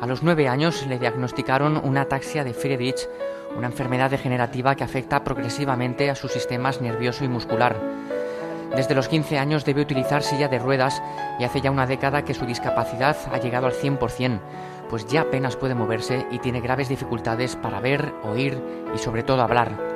A 0.01 0.07
los 0.07 0.23
nueve 0.23 0.49
años 0.49 0.87
le 0.87 0.99
diagnosticaron 0.99 1.81
una 1.83 2.03
ataxia 2.03 2.45
de 2.45 2.55
Friedrich, 2.55 3.09
una 3.57 3.67
enfermedad 3.69 4.11
degenerativa 4.11 4.75
que 4.75 4.85
afecta 4.85 5.25
progresivamente 5.25 6.11
a 6.11 6.15
sus 6.15 6.33
sistemas 6.33 6.81
nervioso 6.81 7.25
y 7.25 7.29
muscular. 7.29 7.77
Desde 8.77 8.95
los 8.95 9.09
15 9.09 9.39
años 9.39 9.65
debe 9.65 9.83
utilizar 9.83 10.23
silla 10.23 10.49
de 10.49 10.59
ruedas 10.59 11.01
y 11.39 11.45
hace 11.45 11.61
ya 11.61 11.71
una 11.71 11.87
década 11.87 12.25
que 12.25 12.35
su 12.35 12.45
discapacidad 12.45 13.17
ha 13.33 13.39
llegado 13.39 13.67
al 13.67 13.73
100%, 13.73 14.41
pues 14.91 15.07
ya 15.07 15.23
apenas 15.23 15.57
puede 15.57 15.75
moverse 15.75 16.27
y 16.31 16.39
tiene 16.39 16.61
graves 16.61 16.89
dificultades 16.89 17.57
para 17.57 17.81
ver, 17.81 18.13
oír 18.25 18.61
y 18.95 18.99
sobre 18.99 19.23
todo 19.23 19.43
hablar. 19.43 19.95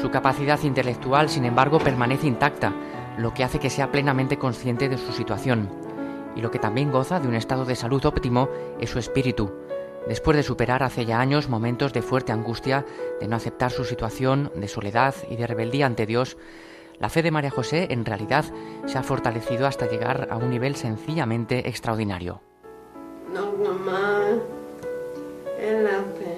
Su 0.00 0.10
capacidad 0.10 0.58
intelectual, 0.62 1.28
sin 1.28 1.44
embargo, 1.44 1.78
permanece 1.78 2.26
intacta, 2.26 2.72
lo 3.18 3.34
que 3.34 3.44
hace 3.44 3.58
que 3.58 3.70
sea 3.70 3.90
plenamente 3.90 4.38
consciente 4.38 4.88
de 4.88 4.98
su 4.98 5.12
situación. 5.12 5.68
Y 6.36 6.40
lo 6.40 6.50
que 6.50 6.58
también 6.58 6.90
goza 6.90 7.20
de 7.20 7.28
un 7.28 7.34
estado 7.34 7.64
de 7.64 7.76
salud 7.76 8.04
óptimo 8.04 8.48
es 8.80 8.90
su 8.90 8.98
espíritu. 8.98 9.52
Después 10.08 10.36
de 10.36 10.42
superar 10.42 10.82
hace 10.82 11.04
ya 11.04 11.20
años 11.20 11.48
momentos 11.48 11.92
de 11.92 12.02
fuerte 12.02 12.32
angustia, 12.32 12.86
de 13.20 13.28
no 13.28 13.36
aceptar 13.36 13.70
su 13.70 13.84
situación, 13.84 14.50
de 14.54 14.68
soledad 14.68 15.14
y 15.28 15.36
de 15.36 15.46
rebeldía 15.46 15.86
ante 15.86 16.06
Dios, 16.06 16.36
la 16.98 17.08
fe 17.08 17.22
de 17.22 17.30
María 17.30 17.50
José 17.50 17.88
en 17.90 18.04
realidad 18.04 18.44
se 18.86 18.98
ha 18.98 19.02
fortalecido 19.02 19.66
hasta 19.66 19.88
llegar 19.88 20.28
a 20.30 20.36
un 20.36 20.50
nivel 20.50 20.76
sencillamente 20.76 21.68
extraordinario. 21.68 22.40
No, 23.32 23.52
mamá, 23.52 24.22
en 25.58 25.84
la 25.84 26.02
fe. 26.18 26.36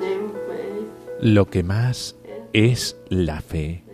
En 0.00 0.30
fe. 0.30 0.86
Lo 1.20 1.46
que 1.46 1.62
más 1.62 2.16
es 2.52 2.96
la 3.08 3.40
fe. 3.40 3.84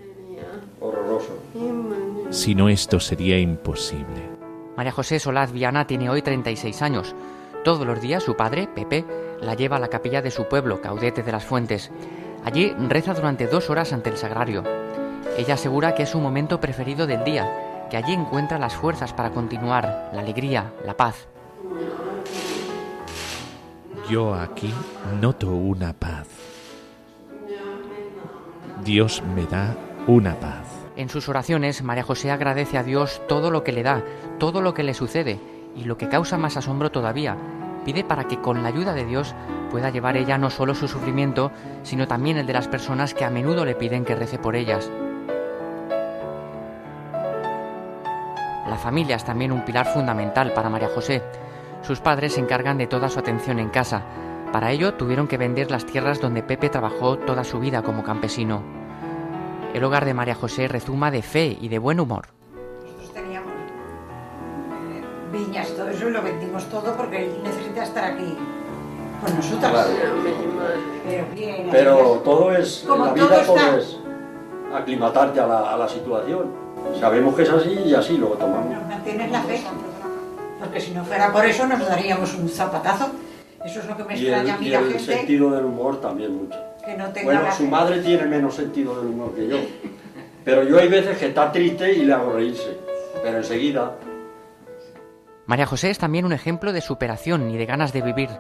Si 2.37 2.55
no, 2.55 2.69
esto 2.69 3.01
sería 3.01 3.39
imposible. 3.39 4.29
María 4.77 4.93
José 4.93 5.19
Solaz 5.19 5.53
Viana 5.53 5.87
tiene 5.87 6.11
hoy 6.11 6.21
36 6.21 6.83
años. 6.83 7.15
Todos 7.65 7.87
los 7.87 7.99
días 8.03 8.23
su 8.23 8.37
padre, 8.37 8.69
Pepe, 8.69 9.07
la 9.41 9.55
lleva 9.55 9.77
a 9.77 9.81
la 9.81 9.89
capilla 9.89 10.21
de 10.21 10.31
su 10.31 10.47
pueblo, 10.47 10.83
Caudete 10.83 11.23
de 11.23 11.33
las 11.33 11.47
Fuentes. 11.47 11.91
Allí 12.45 12.75
reza 12.91 13.15
durante 13.15 13.47
dos 13.47 13.71
horas 13.71 13.95
ante 13.95 14.11
el 14.11 14.19
sagrario. 14.19 14.65
Ella 15.39 15.55
asegura 15.55 15.95
que 15.95 16.03
es 16.03 16.11
su 16.11 16.21
momento 16.21 16.61
preferido 16.61 17.07
del 17.07 17.25
día, 17.25 17.87
que 17.89 17.97
allí 17.97 18.13
encuentra 18.13 18.59
las 18.59 18.75
fuerzas 18.75 19.15
para 19.15 19.31
continuar, 19.31 20.11
la 20.13 20.21
alegría, 20.21 20.75
la 20.85 20.95
paz. 20.95 21.27
Yo 24.11 24.35
aquí 24.35 24.75
noto 25.23 25.53
una 25.53 25.95
paz. 25.95 26.29
Dios 28.85 29.23
me 29.35 29.47
da 29.47 29.75
una 30.07 30.39
paz. 30.39 30.76
En 30.97 31.11
sus 31.11 31.29
oraciones, 31.29 31.83
María 31.83 32.03
José 32.03 32.31
agradece 32.31 32.79
a 32.79 32.83
Dios 32.83 33.21
todo 33.29 33.51
lo 33.51 33.63
que 33.63 33.73
le 33.73 33.83
da, 33.83 34.03
todo 34.39 34.63
lo 34.63 34.73
que 34.73 34.83
le 34.83 34.95
sucede, 34.95 35.39
y 35.77 35.85
lo 35.85 35.99
que 35.99 36.09
causa 36.09 36.39
más 36.39 36.57
asombro 36.57 36.91
todavía, 36.91 37.37
pide 37.85 38.03
para 38.03 38.25
que 38.25 38.41
con 38.41 38.63
la 38.63 38.71
ayuda 38.71 38.95
de 38.95 39.05
Dios 39.05 39.35
pueda 39.71 39.91
llevar 39.91 40.17
ella 40.17 40.39
no 40.39 40.49
solo 40.49 40.75
su 40.75 40.89
sufrimiento, 40.89 41.53
sino 41.83 42.09
también 42.09 42.39
el 42.39 42.47
de 42.47 42.55
las 42.55 42.67
personas 42.67 43.13
que 43.13 43.27
a 43.27 43.31
menudo 43.31 43.67
le 43.67 43.75
piden 43.75 44.07
que 44.07 44.15
rece 44.15 44.39
por 44.39 44.57
ellas. 44.57 44.91
La 48.67 48.79
familia 48.79 49.17
es 49.17 49.25
también 49.25 49.53
un 49.53 49.67
pilar 49.67 49.87
fundamental 49.93 50.55
para 50.55 50.71
María 50.71 50.89
José. 50.89 51.23
Sus 51.83 52.01
padres 52.01 52.33
se 52.33 52.41
encargan 52.41 52.79
de 52.79 52.87
toda 52.87 53.11
su 53.11 53.19
atención 53.19 53.59
en 53.59 53.69
casa. 53.69 54.03
Para 54.51 54.73
ello 54.73 54.95
tuvieron 54.95 55.29
que 55.29 55.37
vender 55.37 55.71
las 55.71 55.85
tierras 55.85 56.23
donde 56.23 56.43
Pepe 56.43 56.71
trabajó 56.71 57.19
toda 57.19 57.45
su 57.45 57.61
vida 57.61 57.83
como 57.83 58.03
campesino. 58.03 58.86
El 59.75 59.85
hogar 59.85 60.05
de 60.05 60.15
María 60.15 60.35
José 60.35 60.69
rezuma 60.69 61.11
de 61.11 61.23
fe 61.23 61.57
y 61.61 61.69
de 61.69 61.79
buen 61.79 62.01
humor. 62.01 62.29
Nosotros 62.83 63.13
teníamos 63.13 63.53
eh, 63.53 65.05
viñas, 65.33 65.69
todo 65.77 65.89
eso, 65.89 66.09
y 66.09 66.13
lo 66.13 66.23
vendimos 66.23 66.65
todo 66.71 66.97
porque 66.97 67.27
él 67.27 67.41
necesita 67.43 67.85
estar 67.85 68.05
aquí 68.13 68.37
con 69.25 69.37
nosotros. 69.37 69.71
Claro. 69.71 69.91
Pero 71.09 71.27
bien, 71.35 71.69
Pero 71.71 71.97
todo 72.25 72.53
es, 72.53 72.83
en 72.83 72.89
Como 72.89 73.07
la 73.07 73.13
vida 73.13 73.29
todo 73.45 73.55
todo, 73.55 73.77
es 73.79 73.99
aclimatarte 74.75 75.41
a 75.41 75.47
la, 75.47 75.75
a 75.75 75.77
la 75.77 75.89
situación. 75.89 76.47
Sabemos 76.99 77.35
que 77.35 77.43
es 77.43 77.51
así 77.51 77.71
y 77.71 77.95
así 77.95 78.17
lo 78.17 78.29
tomamos. 78.29 78.73
nos 78.73 78.87
mantienes 78.87 79.31
la 79.31 79.43
fe. 79.43 79.61
Porque 80.59 80.81
si 80.81 80.93
no 80.93 81.05
fuera 81.05 81.31
por 81.33 81.45
eso 81.45 81.67
nos 81.67 81.87
daríamos 81.87 82.35
un 82.35 82.49
zapatazo. 82.49 83.11
Eso 83.65 83.81
es 83.81 83.87
lo 83.87 83.97
que 83.97 84.05
me 84.05 84.17
Y 84.17 84.27
extraña 84.27 84.55
a 84.55 84.57
el, 84.57 84.61
mí 84.63 84.67
y 84.69 84.71
la 84.71 84.79
el 84.79 84.89
gente 84.93 85.05
sentido 85.17 85.51
del 85.51 85.65
humor 85.65 86.01
también 86.01 86.35
mucho. 86.37 86.57
Que 86.87 86.97
no 86.97 87.09
tenga 87.11 87.41
Bueno, 87.41 87.53
su 87.53 87.67
madre 87.67 88.01
tiene 88.01 88.25
menos 88.25 88.55
sentido 88.55 88.99
del 88.99 89.13
humor 89.13 89.35
que 89.35 89.49
yo. 89.49 89.59
Pero 90.45 90.63
yo 90.63 90.79
hay 90.79 90.89
veces 90.89 91.19
que 91.19 91.27
está 91.27 91.53
triste 91.53 91.93
y 91.93 92.05
le 92.05 92.13
hago 92.13 92.33
reírse. 92.33 92.79
Pero 93.23 93.39
enseguida, 93.39 93.97
María 95.47 95.67
José 95.67 95.91
es 95.91 95.99
también 95.99 96.25
un 96.25 96.33
ejemplo 96.33 96.73
de 96.73 96.81
superación 96.81 97.51
y 97.51 97.57
de 97.57 97.67
ganas 97.67 97.93
de 97.93 98.03
vivir. 98.03 98.31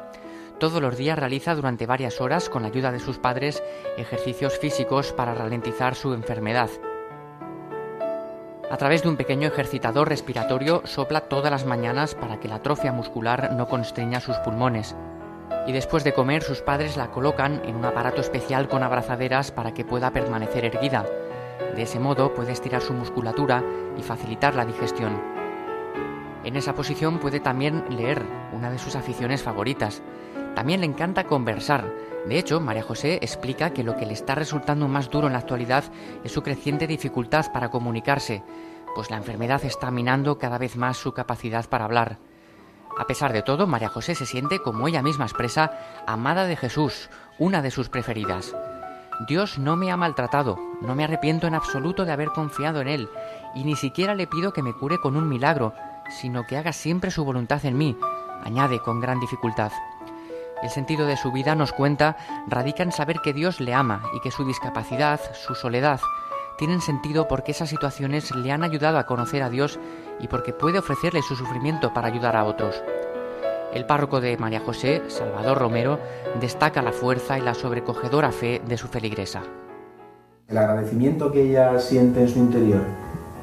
Todos 0.59 0.81
los 0.81 0.97
días 0.97 1.19
realiza 1.19 1.55
durante 1.55 1.87
varias 1.87 2.21
horas, 2.21 2.49
con 2.49 2.63
la 2.63 2.69
ayuda 2.69 2.91
de 2.91 3.01
sus 3.01 3.19
padres, 3.19 3.63
ejercicios 3.97 4.59
físicos 4.59 5.13
para 5.13 5.35
ralentizar 5.35 5.95
su 5.95 6.15
enfermedad. 6.15 6.71
A 8.71 8.77
través 8.77 9.03
de 9.03 9.09
un 9.09 9.17
pequeño 9.17 9.47
ejercitador 9.47 10.09
respiratorio 10.09 10.83
sopla 10.85 11.23
todas 11.23 11.53
las 11.53 11.67
mañanas 11.67 12.15
para 12.15 12.41
que 12.41 12.49
la 12.49 12.57
atrofia 12.57 12.91
muscular 12.91 13.53
no 13.53 13.69
constriña 13.69 14.21
sus 14.21 14.37
pulmones. 14.39 14.97
Y 15.67 15.73
después 15.73 16.05
de 16.05 16.13
comer 16.13 16.43
sus 16.43 16.61
padres 16.61 16.97
la 16.97 17.11
colocan 17.11 17.63
en 17.65 17.77
un 17.77 17.85
aparato 17.85 18.21
especial 18.21 18.69
con 18.69 18.83
abrazaderas 18.83 19.51
para 19.51 19.75
que 19.75 19.85
pueda 19.85 20.13
permanecer 20.13 20.65
erguida. 20.65 21.05
De 21.75 21.83
ese 21.83 21.99
modo 21.99 22.35
puede 22.35 22.53
estirar 22.53 22.83
su 22.83 22.93
musculatura 22.93 23.63
y 23.99 24.03
facilitar 24.03 24.55
la 24.55 24.65
digestión. 24.65 25.21
En 26.45 26.55
esa 26.55 26.75
posición 26.75 27.19
puede 27.19 27.41
también 27.41 27.85
leer, 27.91 28.23
una 28.53 28.71
de 28.71 28.79
sus 28.79 28.95
aficiones 28.95 29.43
favoritas. 29.43 30.03
También 30.55 30.81
le 30.81 30.87
encanta 30.87 31.25
conversar. 31.25 31.93
De 32.27 32.39
hecho, 32.39 32.61
María 32.61 32.83
José 32.83 33.19
explica 33.21 33.71
que 33.71 33.83
lo 33.83 33.97
que 33.97 34.07
le 34.07 34.13
está 34.13 34.35
resultando 34.35 34.87
más 34.87 35.11
duro 35.11 35.27
en 35.27 35.33
la 35.33 35.41
actualidad 35.41 35.85
es 36.23 36.33
su 36.33 36.43
creciente 36.43 36.87
dificultad 36.87 37.53
para 37.53 37.69
comunicarse, 37.69 38.43
pues 38.95 39.11
la 39.11 39.19
enfermedad 39.19 39.65
está 39.65 39.91
minando 39.91 40.39
cada 40.39 40.57
vez 40.57 40.77
más 40.77 40.97
su 40.97 41.13
capacidad 41.13 41.69
para 41.69 41.85
hablar. 41.85 42.19
A 42.99 43.07
pesar 43.07 43.33
de 43.33 43.43
todo, 43.43 43.67
María 43.67 43.89
José 43.89 44.15
se 44.15 44.25
siente, 44.25 44.61
como 44.61 44.89
ella 44.89 45.03
misma 45.03 45.27
expresa, 45.27 45.73
amada 46.07 46.47
de 46.47 46.57
Jesús, 46.57 47.11
una 47.39 47.61
de 47.61 47.71
sus 47.71 47.91
preferidas. 47.91 48.55
Dios 49.29 49.59
no 49.59 49.77
me 49.77 49.91
ha 49.91 49.97
maltratado, 49.97 50.59
no 50.81 50.95
me 50.95 51.05
arrepiento 51.05 51.47
en 51.47 51.55
absoluto 51.55 52.05
de 52.05 52.13
haber 52.13 52.29
confiado 52.29 52.81
en 52.81 52.89
Él, 52.89 53.09
y 53.55 53.65
ni 53.65 53.77
siquiera 53.77 54.15
le 54.15 54.27
pido 54.27 54.53
que 54.53 54.63
me 54.63 54.73
cure 54.73 54.99
con 54.99 55.17
un 55.17 55.29
milagro, 55.29 55.75
sino 56.09 56.47
que 56.47 56.57
haga 56.57 56.73
siempre 56.73 57.11
su 57.11 57.25
voluntad 57.25 57.65
en 57.65 57.77
mí, 57.77 57.97
añade 58.43 58.81
con 58.81 59.01
gran 59.01 59.21
dificultad. 59.21 59.73
El 60.63 60.71
sentido 60.71 61.07
de 61.07 61.19
su 61.19 61.33
vida, 61.33 61.55
nos 61.55 61.73
cuenta, 61.73 62.17
radica 62.47 62.83
en 62.83 62.93
saber 62.93 63.21
que 63.21 63.35
Dios 63.35 63.61
le 63.61 63.75
ama 63.75 64.03
y 64.15 64.21
que 64.21 64.31
su 64.31 64.45
discapacidad, 64.47 65.21
su 65.35 65.55
soledad, 65.55 66.01
tienen 66.57 66.81
sentido 66.81 67.29
porque 67.29 67.53
esas 67.53 67.69
situaciones 67.69 68.35
le 68.35 68.53
han 68.53 68.65
ayudado 68.65 68.99
a 68.99 69.07
conocer 69.07 69.43
a 69.43 69.51
Dios 69.51 69.79
y 70.21 70.29
porque 70.29 70.53
puede 70.53 70.79
ofrecerle 70.79 71.23
su 71.23 71.37
sufrimiento 71.37 71.93
para 71.93 72.09
ayudar 72.09 72.37
a 72.37 72.45
otros. 72.45 72.83
El 73.75 73.85
párroco 73.85 74.21
de 74.21 74.37
María 74.39 74.61
José, 74.61 75.03
Salvador 75.09 75.59
Romero, 75.59 75.99
destaca 76.41 76.83
la 76.83 76.93
fuerza 76.93 77.39
y 77.39 77.43
la 77.43 77.55
sobrecogedora 77.55 78.33
fe 78.33 78.63
de 78.67 78.79
su 78.79 78.89
feligresa. 78.89 79.43
El 80.49 80.59
agradecimiento 80.59 81.31
que 81.31 81.43
ella 81.43 81.79
siente 81.79 82.23
en 82.23 82.29
su 82.29 82.39
interior, 82.39 82.83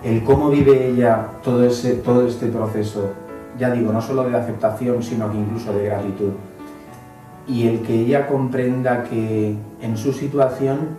el 0.04 0.24
cómo 0.24 0.50
vive 0.50 0.88
ella 0.88 1.28
todo, 1.44 1.64
ese, 1.64 1.96
todo 1.96 2.26
este 2.28 2.48
proceso, 2.48 3.12
ya 3.58 3.72
digo, 3.72 3.92
no 3.92 4.02
solo 4.02 4.24
de 4.28 4.36
aceptación, 4.36 5.04
sino 5.04 5.32
que 5.32 5.38
incluso 5.38 5.74
de 5.74 5.86
gratitud. 5.86 6.32
Y 7.48 7.68
el 7.68 7.82
que 7.82 7.94
ella 7.94 8.26
comprenda 8.26 9.04
que 9.04 9.56
en 9.82 9.98
su 9.98 10.14
situación, 10.14 10.98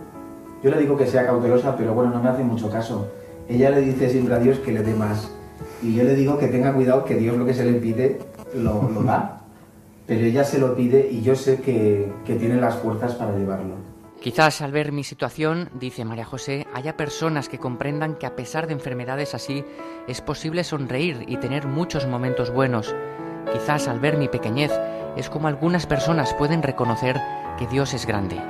yo 0.65 0.71
le 0.71 0.79
digo 0.79 0.97
que 0.97 1.05
sea 1.05 1.27
cautelosa, 1.27 1.77
pero 1.77 1.93
bueno, 1.93 2.09
no 2.09 2.23
me 2.23 2.27
hace 2.27 2.43
mucho 2.43 2.71
caso. 2.71 3.07
Ella 3.47 3.69
le 3.69 3.81
dice 3.81 4.09
siempre 4.09 4.33
a 4.33 4.39
Dios 4.39 4.57
que 4.57 4.71
le 4.71 4.81
dé 4.81 4.95
más. 4.95 5.31
Y 5.83 5.93
yo 5.93 6.03
le 6.03 6.15
digo 6.15 6.39
que 6.39 6.47
tenga 6.47 6.73
cuidado, 6.73 7.05
que 7.05 7.13
Dios 7.13 7.37
lo 7.37 7.45
que 7.45 7.53
se 7.53 7.63
le 7.63 7.73
pide 7.73 8.17
lo, 8.55 8.89
lo 8.89 9.03
da. 9.03 9.43
Pero 10.07 10.25
ella 10.25 10.43
se 10.43 10.57
lo 10.57 10.75
pide 10.75 11.07
y 11.07 11.21
yo 11.21 11.35
sé 11.35 11.61
que, 11.61 12.11
que 12.25 12.33
tiene 12.33 12.55
las 12.55 12.77
fuerzas 12.77 13.13
para 13.13 13.37
llevarlo. 13.37 13.75
Quizás 14.19 14.63
al 14.63 14.71
ver 14.71 14.91
mi 14.91 15.03
situación, 15.03 15.69
dice 15.79 16.03
María 16.03 16.25
José, 16.25 16.65
haya 16.73 16.97
personas 16.97 17.47
que 17.47 17.59
comprendan 17.59 18.15
que 18.15 18.25
a 18.25 18.35
pesar 18.35 18.65
de 18.65 18.73
enfermedades 18.73 19.35
así, 19.35 19.63
es 20.07 20.21
posible 20.21 20.63
sonreír 20.63 21.25
y 21.27 21.37
tener 21.37 21.67
muchos 21.67 22.07
momentos 22.07 22.49
buenos. 22.49 22.95
Quizás 23.53 23.87
al 23.87 23.99
ver 23.99 24.17
mi 24.17 24.29
pequeñez, 24.29 24.71
es 25.15 25.29
como 25.29 25.47
algunas 25.47 25.85
personas 25.85 26.33
pueden 26.33 26.63
reconocer 26.63 27.21
que 27.59 27.67
Dios 27.67 27.93
es 27.93 28.07
grande. 28.07 28.41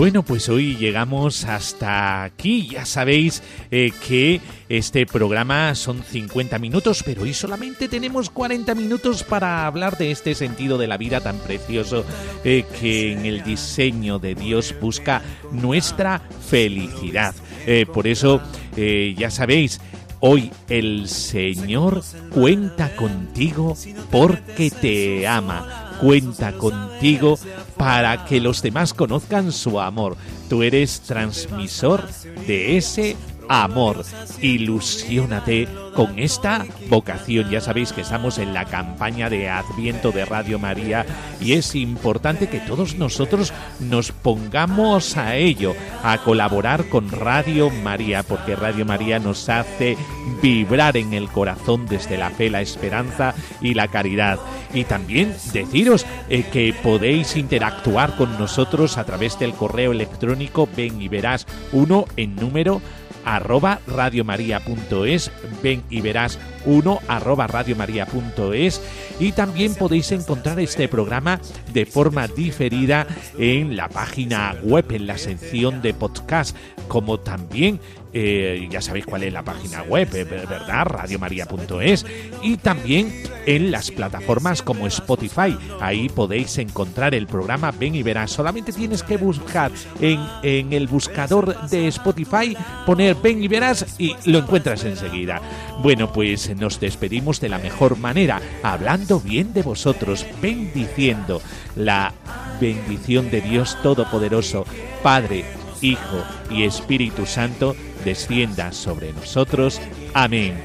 Bueno, 0.00 0.22
pues 0.22 0.48
hoy 0.48 0.76
llegamos 0.76 1.44
hasta 1.44 2.24
aquí. 2.24 2.68
Ya 2.68 2.86
sabéis 2.86 3.42
eh, 3.70 3.92
que 4.08 4.40
este 4.70 5.04
programa 5.04 5.74
son 5.74 6.02
50 6.02 6.58
minutos, 6.58 7.02
pero 7.04 7.24
hoy 7.24 7.34
solamente 7.34 7.86
tenemos 7.86 8.30
40 8.30 8.74
minutos 8.74 9.24
para 9.24 9.66
hablar 9.66 9.98
de 9.98 10.10
este 10.10 10.34
sentido 10.34 10.78
de 10.78 10.86
la 10.86 10.96
vida 10.96 11.20
tan 11.20 11.36
precioso 11.36 12.06
eh, 12.44 12.64
que 12.80 13.12
en 13.12 13.26
el 13.26 13.44
diseño 13.44 14.18
de 14.18 14.34
Dios 14.34 14.74
busca 14.80 15.20
nuestra 15.52 16.22
felicidad. 16.48 17.34
Eh, 17.66 17.84
por 17.84 18.06
eso, 18.06 18.40
ya 18.74 19.30
sabéis, 19.30 19.82
Hoy 20.22 20.50
el 20.68 21.08
Señor 21.08 22.02
cuenta 22.30 22.94
contigo 22.94 23.74
porque 24.10 24.70
te 24.70 25.26
ama. 25.26 25.89
Cuenta 26.00 26.52
contigo 26.52 27.38
para 27.76 28.24
que 28.24 28.40
los 28.40 28.62
demás 28.62 28.94
conozcan 28.94 29.52
su 29.52 29.80
amor. 29.80 30.16
Tú 30.48 30.62
eres 30.62 31.00
transmisor 31.00 32.08
de 32.46 32.76
ese 32.76 33.16
amor. 33.50 34.04
Ilusiónate 34.40 35.66
con 35.94 36.20
esta 36.20 36.64
vocación. 36.88 37.50
Ya 37.50 37.60
sabéis 37.60 37.92
que 37.92 38.02
estamos 38.02 38.38
en 38.38 38.54
la 38.54 38.64
campaña 38.64 39.28
de 39.28 39.48
Adviento 39.48 40.12
de 40.12 40.24
Radio 40.24 40.60
María 40.60 41.04
y 41.40 41.54
es 41.54 41.74
importante 41.74 42.48
que 42.48 42.60
todos 42.60 42.94
nosotros 42.94 43.52
nos 43.80 44.12
pongamos 44.12 45.16
a 45.16 45.34
ello, 45.34 45.74
a 46.04 46.18
colaborar 46.18 46.88
con 46.88 47.10
Radio 47.10 47.70
María, 47.70 48.22
porque 48.22 48.54
Radio 48.54 48.86
María 48.86 49.18
nos 49.18 49.48
hace 49.48 49.96
vibrar 50.40 50.96
en 50.96 51.12
el 51.12 51.28
corazón 51.28 51.86
desde 51.86 52.16
la 52.16 52.30
fe, 52.30 52.50
la 52.50 52.60
esperanza 52.60 53.34
y 53.60 53.74
la 53.74 53.88
caridad. 53.88 54.38
Y 54.72 54.84
también 54.84 55.34
deciros 55.52 56.06
eh, 56.28 56.44
que 56.52 56.72
podéis 56.72 57.36
interactuar 57.36 58.16
con 58.16 58.38
nosotros 58.38 58.96
a 58.96 59.04
través 59.04 59.40
del 59.40 59.54
correo 59.54 59.90
electrónico 59.90 60.68
ven 60.76 61.02
y 61.02 61.08
verás 61.08 61.48
uno 61.72 62.04
en 62.16 62.36
número 62.36 62.80
arroba 63.24 63.80
radiomaria.es 63.86 65.30
ven 65.62 65.82
y 65.90 66.00
verás 66.00 66.38
uno 66.64 67.00
arroba 67.08 67.46
radiomaria.es 67.46 68.80
y 69.18 69.32
también 69.32 69.74
podéis 69.74 70.12
encontrar 70.12 70.60
este 70.60 70.88
programa 70.88 71.40
de 71.72 71.86
forma 71.86 72.28
diferida 72.28 73.06
en 73.38 73.76
la 73.76 73.88
página 73.88 74.56
web 74.62 74.86
en 74.90 75.06
la 75.06 75.18
sección 75.18 75.82
de 75.82 75.94
podcast 75.94 76.56
como 76.88 77.20
también 77.20 77.80
eh, 78.12 78.68
ya 78.70 78.80
sabéis 78.80 79.06
cuál 79.06 79.22
es 79.22 79.32
la 79.32 79.42
página 79.42 79.82
web, 79.82 80.08
eh, 80.14 80.24
¿verdad? 80.24 80.84
radiomaria.es 80.84 82.06
y 82.42 82.56
también 82.56 83.22
en 83.46 83.70
las 83.70 83.90
plataformas 83.90 84.62
como 84.62 84.86
Spotify. 84.86 85.56
Ahí 85.80 86.08
podéis 86.08 86.58
encontrar 86.58 87.14
el 87.14 87.26
programa 87.26 87.70
Ven 87.70 87.94
y 87.94 88.02
Verás. 88.02 88.30
Solamente 88.30 88.72
tienes 88.72 89.02
que 89.02 89.16
buscar 89.16 89.70
en, 90.00 90.20
en 90.42 90.72
el 90.72 90.86
buscador 90.86 91.68
de 91.68 91.88
Spotify, 91.88 92.56
poner 92.86 93.16
Ven 93.16 93.42
y 93.42 93.48
Verás 93.48 93.86
y 93.98 94.14
lo 94.24 94.38
encuentras 94.38 94.84
enseguida. 94.84 95.40
Bueno, 95.82 96.12
pues 96.12 96.54
nos 96.56 96.80
despedimos 96.80 97.40
de 97.40 97.48
la 97.48 97.58
mejor 97.58 97.96
manera, 97.96 98.40
hablando 98.62 99.20
bien 99.20 99.52
de 99.52 99.62
vosotros, 99.62 100.26
bendiciendo 100.42 101.40
la 101.76 102.12
bendición 102.60 103.30
de 103.30 103.40
Dios 103.40 103.78
Todopoderoso, 103.82 104.66
Padre, 105.02 105.44
Hijo 105.80 106.24
y 106.50 106.64
Espíritu 106.64 107.24
Santo, 107.26 107.74
descienda 108.04 108.72
sobre 108.72 109.12
nosotros. 109.12 109.80
Amén. 110.14 110.62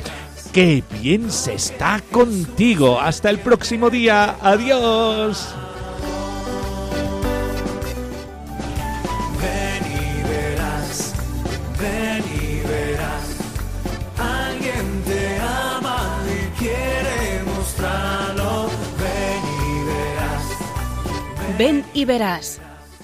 ¡Qué 0.53 0.83
bien 1.01 1.31
se 1.31 1.53
está 1.55 2.01
contigo! 2.11 2.99
Hasta 2.99 3.29
el 3.29 3.39
próximo 3.39 3.89
día. 3.89 4.37
Adiós. 4.41 5.53
Ven 21.57 21.85
y 21.93 22.03
verás, 22.03 22.59